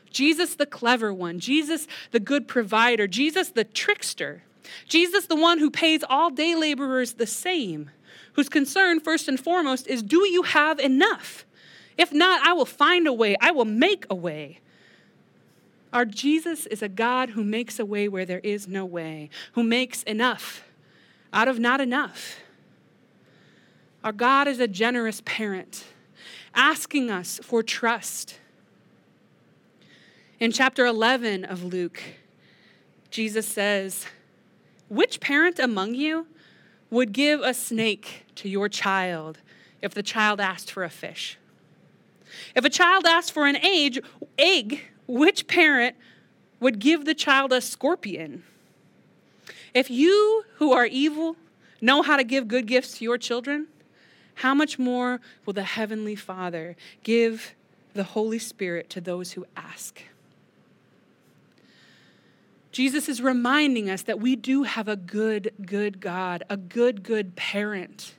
Jesus, 0.10 0.56
the 0.56 0.66
clever 0.66 1.14
one, 1.14 1.40
Jesus, 1.40 1.88
the 2.12 2.20
good 2.20 2.48
provider, 2.48 3.08
Jesus, 3.08 3.50
the 3.50 3.64
trickster 3.64 4.44
Jesus, 4.88 5.26
the 5.26 5.36
one 5.36 5.60
who 5.60 5.70
pays 5.70 6.04
all 6.10 6.30
day 6.30 6.56
laborers 6.56 7.14
the 7.14 7.28
same, 7.28 7.92
whose 8.34 8.50
concern, 8.50 9.00
first 9.00 9.28
and 9.28 9.40
foremost, 9.40 9.88
is 9.88 10.04
do 10.04 10.28
you 10.28 10.44
have 10.44 10.80
enough? 10.80 11.46
If 11.98 12.12
not, 12.12 12.46
I 12.46 12.54
will 12.54 12.66
find 12.66 13.08
a 13.08 13.14
way, 13.14 13.36
I 13.40 13.52
will 13.52 13.66
make 13.66 14.06
a 14.10 14.16
way. 14.16 14.60
Our 15.92 16.06
Jesus 16.06 16.66
is 16.66 16.82
a 16.82 16.90
God 16.90 17.32
who 17.32 17.44
makes 17.44 17.78
a 17.78 17.86
way 17.86 18.08
where 18.08 18.26
there 18.26 18.40
is 18.40 18.68
no 18.68 18.84
way, 18.84 19.30
who 19.54 19.64
makes 19.64 20.02
enough 20.04 20.64
out 21.32 21.48
of 21.48 21.60
not 21.60 21.82
enough. 21.82 22.40
Our 24.04 24.12
God 24.12 24.48
is 24.48 24.60
a 24.60 24.68
generous 24.68 25.22
parent, 25.26 25.86
asking 26.54 27.10
us 27.10 27.40
for 27.44 27.64
trust 27.64 28.40
In 30.40 30.52
chapter 30.52 30.86
11 30.86 31.46
of 31.46 31.64
Luke, 31.64 32.02
Jesus 33.10 33.48
says, 33.48 34.06
Which 34.94 35.20
parent 35.20 35.58
among 35.58 35.96
you 35.96 36.28
would 36.92 37.14
give 37.14 37.42
a 37.42 37.56
snake 37.56 38.26
to 38.36 38.48
your 38.48 38.70
child 38.70 39.40
if 39.82 39.92
the 39.92 40.04
child 40.04 40.40
asked 40.40 40.70
for 40.70 40.84
a 40.84 40.90
fish? 40.92 41.40
If 42.56 42.64
a 42.64 42.70
child 42.70 43.08
asked 43.08 43.32
for 43.32 43.48
an 43.48 43.58
age, 43.58 44.00
egg, 44.38 44.82
which 45.08 45.48
parent 45.48 45.96
would 46.60 46.78
give 46.78 47.06
the 47.06 47.16
child 47.16 47.52
a 47.52 47.60
scorpion? 47.60 48.44
If 49.74 49.90
you 49.90 50.44
who 50.58 50.74
are 50.74 50.86
evil 50.86 51.38
know 51.82 52.04
how 52.04 52.16
to 52.16 52.24
give 52.24 52.48
good 52.48 52.68
gifts 52.68 53.00
to 53.00 53.04
your 53.04 53.18
children, 53.18 53.70
how 54.36 54.54
much 54.54 54.78
more 54.78 55.22
will 55.44 55.54
the 55.54 55.64
Heavenly 55.64 56.16
Father 56.16 56.76
give 57.02 57.56
the 57.96 58.04
Holy 58.04 58.38
Spirit 58.38 58.92
to 58.92 59.02
those 59.02 59.32
who 59.32 59.48
ask? 59.58 60.04
Jesus 62.74 63.08
is 63.08 63.22
reminding 63.22 63.90
us 63.90 64.02
that 64.02 64.20
we 64.20 64.36
do 64.36 64.64
have 64.64 64.88
a 64.88 64.96
good, 64.96 65.54
good 65.64 66.02
God, 66.02 66.44
a 66.50 66.58
good, 66.58 67.04
good 67.04 67.36
parent 67.36 68.16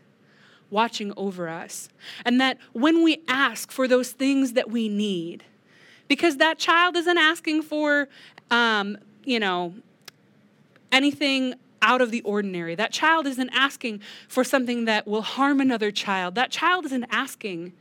watching 0.70 1.12
over 1.16 1.48
us. 1.48 1.88
And 2.24 2.40
that 2.40 2.58
when 2.72 3.02
we 3.02 3.20
ask 3.28 3.70
for 3.70 3.86
those 3.86 4.12
things 4.12 4.54
that 4.54 4.70
we 4.70 4.88
need, 4.88 5.42
because 6.06 6.36
that 6.36 6.58
child 6.58 6.96
isn't 6.96 7.18
asking 7.18 7.62
for, 7.62 8.08
um, 8.50 8.96
you 9.24 9.40
know, 9.40 9.74
anything 10.92 11.54
out 11.82 12.00
of 12.00 12.10
the 12.10 12.22
ordinary. 12.22 12.74
That 12.74 12.92
child 12.92 13.26
isn't 13.26 13.50
asking 13.50 14.00
for 14.28 14.44
something 14.44 14.86
that 14.86 15.06
will 15.06 15.22
harm 15.22 15.60
another 15.60 15.90
child. 15.90 16.34
That 16.36 16.50
child 16.50 16.86
isn't 16.86 17.04
asking 17.10 17.72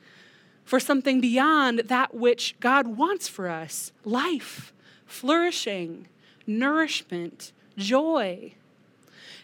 for 0.65 0.79
something 0.79 1.21
beyond 1.21 1.79
that 1.85 2.13
which 2.15 2.55
God 2.59 2.87
wants 2.87 3.27
for 3.27 3.47
us 3.47 3.91
life, 4.03 4.73
flourishing, 5.05 6.07
nourishment, 6.45 7.51
joy. 7.77 8.53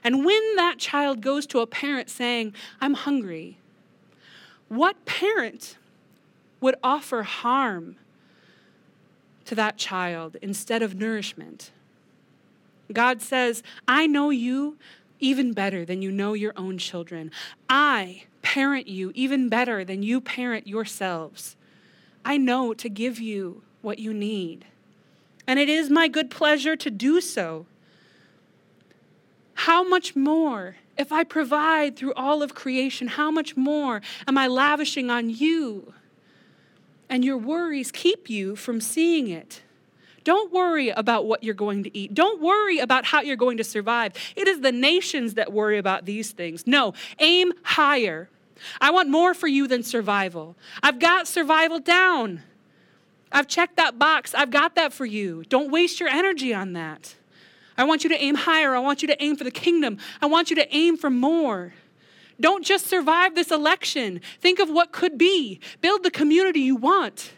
And 0.04 0.26
when 0.26 0.56
that 0.56 0.78
child 0.78 1.22
goes 1.22 1.46
to 1.48 1.60
a 1.60 1.68
parent 1.68 2.10
saying, 2.10 2.54
I'm 2.80 2.94
hungry, 2.94 3.58
what 4.68 5.06
parent 5.06 5.78
would 6.62 6.76
offer 6.84 7.24
harm 7.24 7.96
to 9.46 9.56
that 9.56 9.78
child 9.78 10.38
instead 10.42 10.82
of 10.82 10.96
nourishment? 10.96 11.72
God 12.92 13.22
says, 13.22 13.62
I 13.88 14.08
know 14.08 14.30
you 14.30 14.78
even 15.20 15.54
better 15.54 15.86
than 15.86 16.02
you 16.02 16.12
know 16.12 16.34
your 16.34 16.54
own 16.56 16.78
children. 16.78 17.32
I 17.70 18.24
parent 18.42 18.88
you 18.88 19.12
even 19.16 19.50
better 19.50 19.84
than 19.84 20.02
you 20.02 20.22
parent 20.22 20.66
yourselves. 20.68 21.56
I 22.24 22.38
know 22.38 22.74
to 22.74 22.90
give 22.90 23.20
you 23.20 23.64
what 23.82 24.00
you 24.00 24.14
need 24.14 24.66
and 25.50 25.58
it 25.58 25.68
is 25.68 25.90
my 25.90 26.08
good 26.08 26.30
pleasure 26.30 26.76
to 26.76 26.92
do 26.92 27.20
so. 27.20 27.66
How 29.56 29.84
much 29.84 30.16
more, 30.16 30.76
if 30.96 31.12
I 31.12 31.24
provide 31.24 31.96
through 31.96 32.14
all 32.14 32.44
of 32.44 32.54
creation, 32.54 33.08
how 33.08 33.32
much 33.32 33.58
more 33.58 34.00
am 34.28 34.38
I 34.38 34.46
lavishing 34.46 35.10
on 35.10 35.32
you? 35.32 35.92
And 37.10 37.26
your 37.26 37.36
worries 37.36 37.92
keep 37.92 38.30
you 38.30 38.56
from 38.56 38.80
seeing 38.80 39.28
it. 39.28 39.64
Don't 40.24 40.54
worry 40.54 40.90
about 40.90 41.26
what 41.26 41.44
you're 41.44 41.56
going 41.56 41.84
to 41.84 41.98
eat. 41.98 42.14
Don't 42.14 42.40
worry 42.40 42.78
about 42.78 43.06
how 43.06 43.22
you're 43.22 43.36
going 43.36 43.58
to 43.58 43.64
survive. 43.64 44.14
It 44.36 44.48
is 44.48 44.62
the 44.62 44.72
nations 44.72 45.34
that 45.34 45.52
worry 45.52 45.80
about 45.80 46.06
these 46.06 46.32
things. 46.32 46.68
No, 46.68 46.94
aim 47.18 47.54
higher. 47.64 48.30
I 48.80 48.92
want 48.92 49.10
more 49.10 49.34
for 49.34 49.48
you 49.48 49.68
than 49.68 49.82
survival. 49.82 50.56
I've 50.84 51.00
got 51.00 51.28
survival 51.28 51.80
down. 51.80 52.44
I've 53.32 53.48
checked 53.48 53.78
that 53.78 54.00
box. 54.00 54.34
I've 54.34 54.52
got 54.52 54.76
that 54.76 54.94
for 54.94 55.06
you. 55.06 55.44
Don't 55.50 55.72
waste 55.72 56.00
your 56.00 56.10
energy 56.10 56.54
on 56.54 56.74
that. 56.74 57.16
I 57.78 57.84
want 57.84 58.04
you 58.04 58.10
to 58.10 58.22
aim 58.22 58.36
higher. 58.36 58.76
I 58.76 58.80
want 58.80 59.02
you 59.02 59.08
to 59.08 59.24
aim 59.24 59.36
for 59.36 59.44
the 59.44 59.52
kingdom. 59.52 59.98
I 60.22 60.26
want 60.26 60.50
you 60.50 60.56
to 60.58 60.76
aim 60.76 60.98
for 60.98 61.10
more. 61.10 61.74
Don't 62.40 62.66
just 62.66 62.88
survive 62.88 63.36
this 63.36 63.52
election. 63.52 64.22
Think 64.42 64.60
of 64.60 64.70
what 64.70 64.92
could 64.92 65.18
be. 65.18 65.60
Build 65.82 66.04
the 66.04 66.12
community 66.12 66.62
you 66.62 66.76
want. 66.76 67.34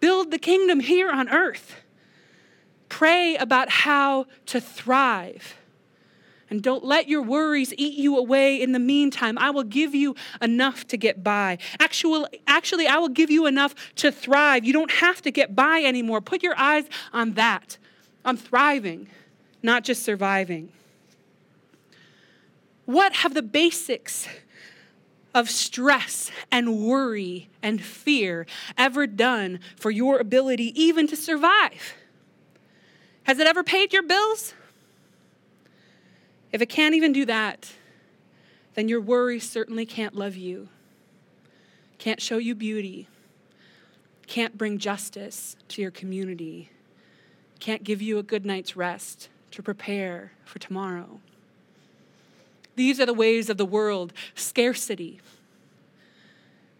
Build 0.00 0.30
the 0.30 0.38
kingdom 0.38 0.80
here 0.80 1.10
on 1.10 1.28
earth. 1.28 1.76
Pray 2.88 3.36
about 3.36 3.68
how 3.68 4.26
to 4.46 4.60
thrive. 4.60 5.56
And 6.48 6.62
don't 6.62 6.84
let 6.84 7.08
your 7.08 7.22
worries 7.22 7.74
eat 7.76 7.94
you 7.94 8.16
away 8.16 8.60
in 8.60 8.72
the 8.72 8.78
meantime. 8.78 9.36
I 9.38 9.50
will 9.50 9.64
give 9.64 9.94
you 9.94 10.14
enough 10.40 10.86
to 10.88 10.96
get 10.96 11.24
by. 11.24 11.58
Actually, 11.80 12.40
actually, 12.46 12.86
I 12.86 12.98
will 12.98 13.08
give 13.08 13.30
you 13.30 13.46
enough 13.46 13.74
to 13.96 14.12
thrive. 14.12 14.64
You 14.64 14.72
don't 14.72 14.90
have 14.90 15.20
to 15.22 15.30
get 15.30 15.56
by 15.56 15.82
anymore. 15.82 16.20
Put 16.20 16.42
your 16.42 16.56
eyes 16.56 16.84
on 17.12 17.32
that, 17.32 17.78
on 18.24 18.36
thriving, 18.36 19.08
not 19.62 19.82
just 19.82 20.04
surviving. 20.04 20.70
What 22.84 23.14
have 23.16 23.34
the 23.34 23.42
basics 23.42 24.28
of 25.34 25.50
stress 25.50 26.30
and 26.52 26.86
worry 26.86 27.50
and 27.60 27.82
fear 27.82 28.46
ever 28.78 29.08
done 29.08 29.58
for 29.76 29.90
your 29.90 30.18
ability 30.18 30.72
even 30.80 31.08
to 31.08 31.16
survive? 31.16 31.94
Has 33.24 33.40
it 33.40 33.48
ever 33.48 33.64
paid 33.64 33.92
your 33.92 34.04
bills? 34.04 34.54
If 36.52 36.62
it 36.62 36.66
can't 36.66 36.94
even 36.94 37.12
do 37.12 37.24
that, 37.26 37.72
then 38.74 38.88
your 38.88 39.00
worry 39.00 39.40
certainly 39.40 39.86
can't 39.86 40.14
love 40.14 40.36
you, 40.36 40.68
can't 41.98 42.20
show 42.20 42.38
you 42.38 42.54
beauty, 42.54 43.08
can't 44.26 44.56
bring 44.56 44.78
justice 44.78 45.56
to 45.68 45.82
your 45.82 45.90
community, 45.90 46.70
can't 47.58 47.84
give 47.84 48.02
you 48.02 48.18
a 48.18 48.22
good 48.22 48.44
night's 48.44 48.76
rest 48.76 49.28
to 49.52 49.62
prepare 49.62 50.32
for 50.44 50.58
tomorrow. 50.58 51.20
These 52.74 53.00
are 53.00 53.06
the 53.06 53.14
ways 53.14 53.48
of 53.48 53.56
the 53.56 53.64
world 53.64 54.12
scarcity. 54.34 55.20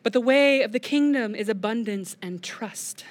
But 0.02 0.12
the 0.12 0.20
way 0.20 0.62
of 0.62 0.72
the 0.72 0.78
kingdom 0.78 1.34
is 1.34 1.48
abundance 1.48 2.16
and 2.22 2.42
trust. 2.42 3.04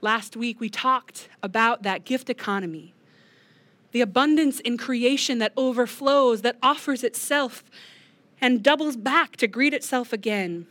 Last 0.00 0.36
week, 0.36 0.60
we 0.60 0.68
talked 0.68 1.28
about 1.42 1.84
that 1.84 2.04
gift 2.04 2.28
economy 2.28 2.92
the 3.94 4.00
abundance 4.00 4.58
in 4.58 4.76
creation 4.76 5.38
that 5.38 5.52
overflows, 5.56 6.42
that 6.42 6.58
offers 6.60 7.04
itself 7.04 7.62
and 8.40 8.60
doubles 8.60 8.96
back 8.96 9.36
to 9.36 9.46
greet 9.46 9.72
itself 9.72 10.12
again. 10.12 10.66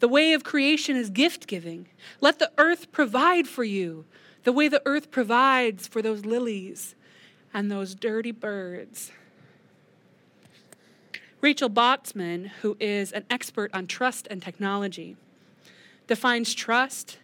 The 0.00 0.08
way 0.08 0.32
of 0.32 0.42
creation 0.42 0.96
is 0.96 1.08
gift 1.08 1.46
giving. 1.46 1.86
Let 2.20 2.40
the 2.40 2.50
earth 2.58 2.90
provide 2.90 3.46
for 3.46 3.62
you 3.62 4.06
the 4.42 4.50
way 4.52 4.66
the 4.66 4.82
earth 4.84 5.12
provides 5.12 5.86
for 5.86 6.02
those 6.02 6.24
lilies 6.24 6.96
and 7.54 7.70
those 7.70 7.94
dirty 7.94 8.32
birds. 8.32 9.12
Rachel 11.40 11.70
Botsman, 11.70 12.48
who 12.62 12.76
is 12.80 13.12
an 13.12 13.24
expert 13.30 13.70
on 13.72 13.86
trust 13.86 14.26
and 14.28 14.42
technology, 14.42 15.16
defines 16.08 16.54
trust 16.54 17.18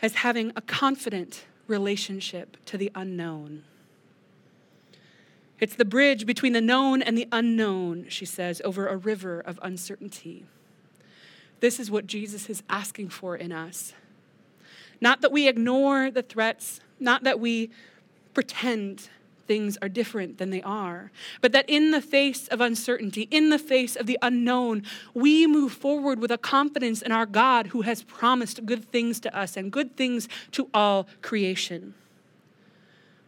as 0.00 0.14
having 0.14 0.52
a 0.56 0.62
confident 0.62 1.44
relationship 1.66 2.56
to 2.64 2.78
the 2.78 2.90
unknown. 2.94 3.64
It's 5.62 5.76
the 5.76 5.84
bridge 5.84 6.26
between 6.26 6.54
the 6.54 6.60
known 6.60 7.02
and 7.02 7.16
the 7.16 7.28
unknown, 7.30 8.06
she 8.08 8.24
says, 8.24 8.60
over 8.64 8.88
a 8.88 8.96
river 8.96 9.38
of 9.38 9.60
uncertainty. 9.62 10.44
This 11.60 11.78
is 11.78 11.88
what 11.88 12.08
Jesus 12.08 12.50
is 12.50 12.64
asking 12.68 13.10
for 13.10 13.36
in 13.36 13.52
us. 13.52 13.92
Not 15.00 15.20
that 15.20 15.30
we 15.30 15.46
ignore 15.46 16.10
the 16.10 16.22
threats, 16.22 16.80
not 16.98 17.22
that 17.22 17.38
we 17.38 17.70
pretend 18.34 19.08
things 19.46 19.78
are 19.80 19.88
different 19.88 20.38
than 20.38 20.50
they 20.50 20.62
are, 20.62 21.12
but 21.40 21.52
that 21.52 21.70
in 21.70 21.92
the 21.92 22.00
face 22.00 22.48
of 22.48 22.60
uncertainty, 22.60 23.28
in 23.30 23.50
the 23.50 23.58
face 23.58 23.94
of 23.94 24.06
the 24.06 24.18
unknown, 24.20 24.82
we 25.14 25.46
move 25.46 25.72
forward 25.72 26.18
with 26.18 26.32
a 26.32 26.38
confidence 26.38 27.02
in 27.02 27.12
our 27.12 27.26
God 27.26 27.68
who 27.68 27.82
has 27.82 28.02
promised 28.02 28.66
good 28.66 28.90
things 28.90 29.20
to 29.20 29.38
us 29.38 29.56
and 29.56 29.70
good 29.70 29.96
things 29.96 30.28
to 30.50 30.68
all 30.74 31.06
creation. 31.20 31.94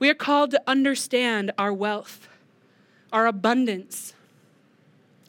We 0.04 0.10
are 0.10 0.14
called 0.14 0.50
to 0.50 0.60
understand 0.66 1.50
our 1.56 1.72
wealth, 1.72 2.28
our 3.10 3.26
abundance. 3.26 4.12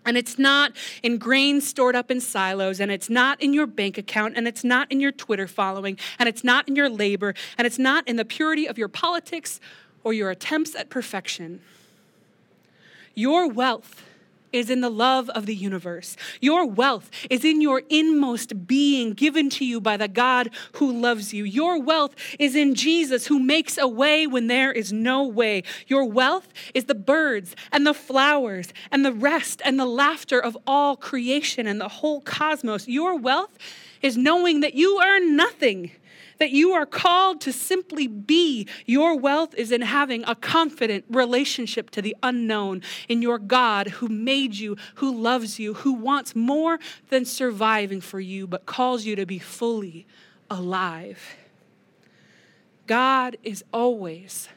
And 0.06 0.18
it's 0.18 0.38
not 0.38 0.74
in 1.02 1.18
grains 1.18 1.66
stored 1.66 1.96
up 1.96 2.12
in 2.12 2.20
silos, 2.20 2.82
and 2.82 2.92
it's 2.92 3.10
not 3.10 3.42
in 3.42 3.54
your 3.54 3.68
bank 3.68 3.98
account, 3.98 4.36
and 4.36 4.50
it's 4.50 4.66
not 4.66 4.92
in 4.92 5.00
your 5.00 5.14
Twitter 5.14 5.48
following, 5.48 5.98
and 6.20 6.28
it's 6.28 6.44
not 6.44 6.68
in 6.68 6.76
your 6.76 6.90
labor, 6.90 7.34
and 7.58 7.66
it's 7.66 7.80
not 7.80 8.06
in 8.06 8.18
the 8.18 8.26
purity 8.26 8.68
of 8.68 8.78
your 8.78 8.90
politics 8.90 9.62
or 10.04 10.12
your 10.12 10.30
attempts 10.30 10.76
at 10.76 10.90
perfection. 10.90 11.62
Your 13.14 13.48
wealth 13.48 14.04
is 14.56 14.70
in 14.70 14.82
the 14.82 14.90
love 14.90 15.30
of 15.32 15.46
the 15.46 15.56
universe. 15.56 16.16
Your 16.40 16.66
wealth 16.66 17.12
is 17.30 17.44
in 17.44 17.62
your 17.62 17.84
inmost 17.90 18.66
being 18.66 19.12
given 19.12 19.50
to 19.52 19.66
you 19.66 19.82
by 19.82 19.98
the 19.98 20.08
God 20.08 20.50
who 20.74 20.92
loves 20.92 21.34
you. 21.34 21.44
Your 21.44 21.80
wealth 21.80 22.16
is 22.40 22.56
in 22.56 22.74
Jesus 22.74 23.28
who 23.28 23.40
makes 23.40 23.78
a 23.78 23.88
way 23.88 24.26
when 24.26 24.48
there 24.48 24.72
is 24.72 24.94
no 24.94 25.24
way. 25.24 25.64
Your 25.88 26.06
wealth 26.06 26.48
is 26.74 26.86
the 26.86 26.96
birds 26.96 27.56
and 27.72 27.86
the 27.86 27.94
flowers 27.94 28.74
and 28.92 29.06
the 29.06 29.14
rest 29.14 29.62
and 29.66 29.80
the 29.80 29.86
laughter 29.86 30.40
of 30.40 30.58
all 30.66 30.96
creation 30.96 31.68
and 31.68 31.80
the 31.80 31.90
whole 31.90 32.22
cosmos. 32.22 32.88
Your 32.88 33.18
wealth 33.18 33.58
is 34.02 34.16
knowing 34.16 34.62
that 34.62 34.76
you 34.76 35.02
earn 35.04 35.36
nothing 35.36 35.92
that 36.38 36.52
you 36.52 36.72
are 36.74 36.86
called 36.86 37.42
to 37.42 37.54
simply 37.54 38.08
be. 38.08 38.68
Your 38.86 39.18
wealth 39.18 39.54
is 39.56 39.72
in 39.72 39.82
having 39.82 40.24
a 40.26 40.36
confident 40.36 41.06
relationship 41.10 41.90
to 41.92 42.02
the 42.02 42.16
unknown, 42.24 42.82
in 43.08 43.22
your 43.22 43.40
God 43.40 43.88
who 43.88 44.08
made 44.08 44.56
you, 44.56 44.78
who 44.96 45.16
loves 45.16 45.60
you, 45.60 45.76
who 45.76 45.94
wants 45.94 46.36
more 46.36 46.80
than 47.10 47.26
surviving 47.26 48.02
for 48.02 48.20
you, 48.20 48.48
but 48.48 48.66
calls 48.66 49.06
you 49.06 49.16
to 49.16 49.26
be 49.26 49.40
fully 49.40 50.06
alive. 50.50 51.36
God 52.88 53.38
is 53.44 53.64
always 53.74 54.50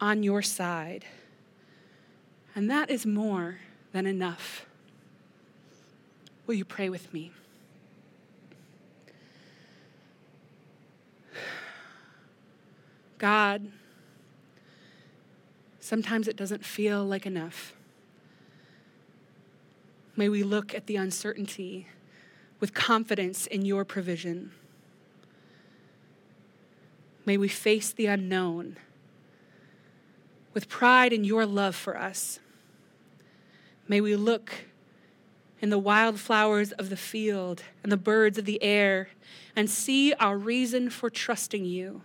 on 0.00 0.22
your 0.22 0.42
side, 0.42 1.04
and 2.54 2.68
that 2.70 2.90
is 2.90 3.06
more 3.06 3.60
than 3.92 4.06
enough. 4.06 4.66
Will 6.46 6.54
you 6.54 6.64
pray 6.64 6.88
with 6.88 7.12
me? 7.12 7.32
God, 13.24 13.72
sometimes 15.80 16.28
it 16.28 16.36
doesn't 16.36 16.62
feel 16.62 17.02
like 17.02 17.24
enough. 17.24 17.72
May 20.14 20.28
we 20.28 20.42
look 20.42 20.74
at 20.74 20.88
the 20.88 20.96
uncertainty 20.96 21.88
with 22.60 22.74
confidence 22.74 23.46
in 23.46 23.64
your 23.64 23.86
provision. 23.86 24.52
May 27.24 27.38
we 27.38 27.48
face 27.48 27.94
the 27.94 28.04
unknown 28.04 28.76
with 30.52 30.68
pride 30.68 31.14
in 31.14 31.24
your 31.24 31.46
love 31.46 31.74
for 31.74 31.96
us. 31.96 32.40
May 33.88 34.02
we 34.02 34.16
look 34.16 34.66
in 35.62 35.70
the 35.70 35.78
wildflowers 35.78 36.72
of 36.72 36.90
the 36.90 36.96
field 36.98 37.62
and 37.82 37.90
the 37.90 37.96
birds 37.96 38.36
of 38.36 38.44
the 38.44 38.62
air 38.62 39.08
and 39.56 39.70
see 39.70 40.12
our 40.12 40.36
reason 40.36 40.90
for 40.90 41.08
trusting 41.08 41.64
you. 41.64 42.02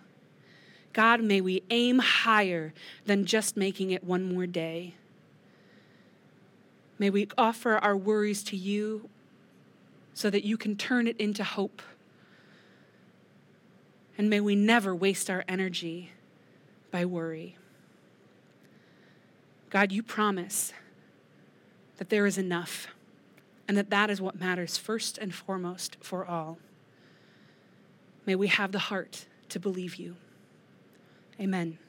God, 0.94 1.22
may 1.22 1.42
we 1.42 1.64
aim 1.70 2.00
higher 2.00 2.74
than 3.06 3.26
just 3.26 3.56
making 3.56 3.92
it 3.92 4.04
one 4.04 4.24
more 4.24 4.48
day. 4.48 4.96
May 6.98 7.10
we 7.10 7.28
offer 7.38 7.76
our 7.78 7.96
worries 7.96 8.44
to 8.46 8.58
you 8.58 9.10
so 10.14 10.30
that 10.30 10.44
you 10.44 10.58
can 10.58 10.76
turn 10.76 11.08
it 11.08 11.18
into 11.18 11.44
hope. 11.44 11.82
And 14.18 14.30
may 14.30 14.42
we 14.42 14.56
never 14.56 14.94
waste 14.94 15.30
our 15.30 15.46
energy 15.48 16.12
by 16.92 17.06
worry. 17.06 17.56
God, 19.70 19.92
you 19.92 20.04
promise 20.04 20.74
that 21.98 22.10
there 22.10 22.26
is 22.26 22.38
enough 22.38 22.88
and 23.68 23.78
that 23.78 23.92
that 23.92 24.10
is 24.10 24.20
what 24.20 24.40
matters 24.40 24.78
first 24.78 25.18
and 25.20 25.34
foremost 25.34 25.96
for 26.02 26.26
all. 26.26 26.58
May 28.26 28.36
we 28.36 28.48
have 28.48 28.72
the 28.72 28.80
heart 28.80 29.26
to 29.50 29.60
believe 29.60 29.96
you. 29.96 30.16
Amen. 31.40 31.80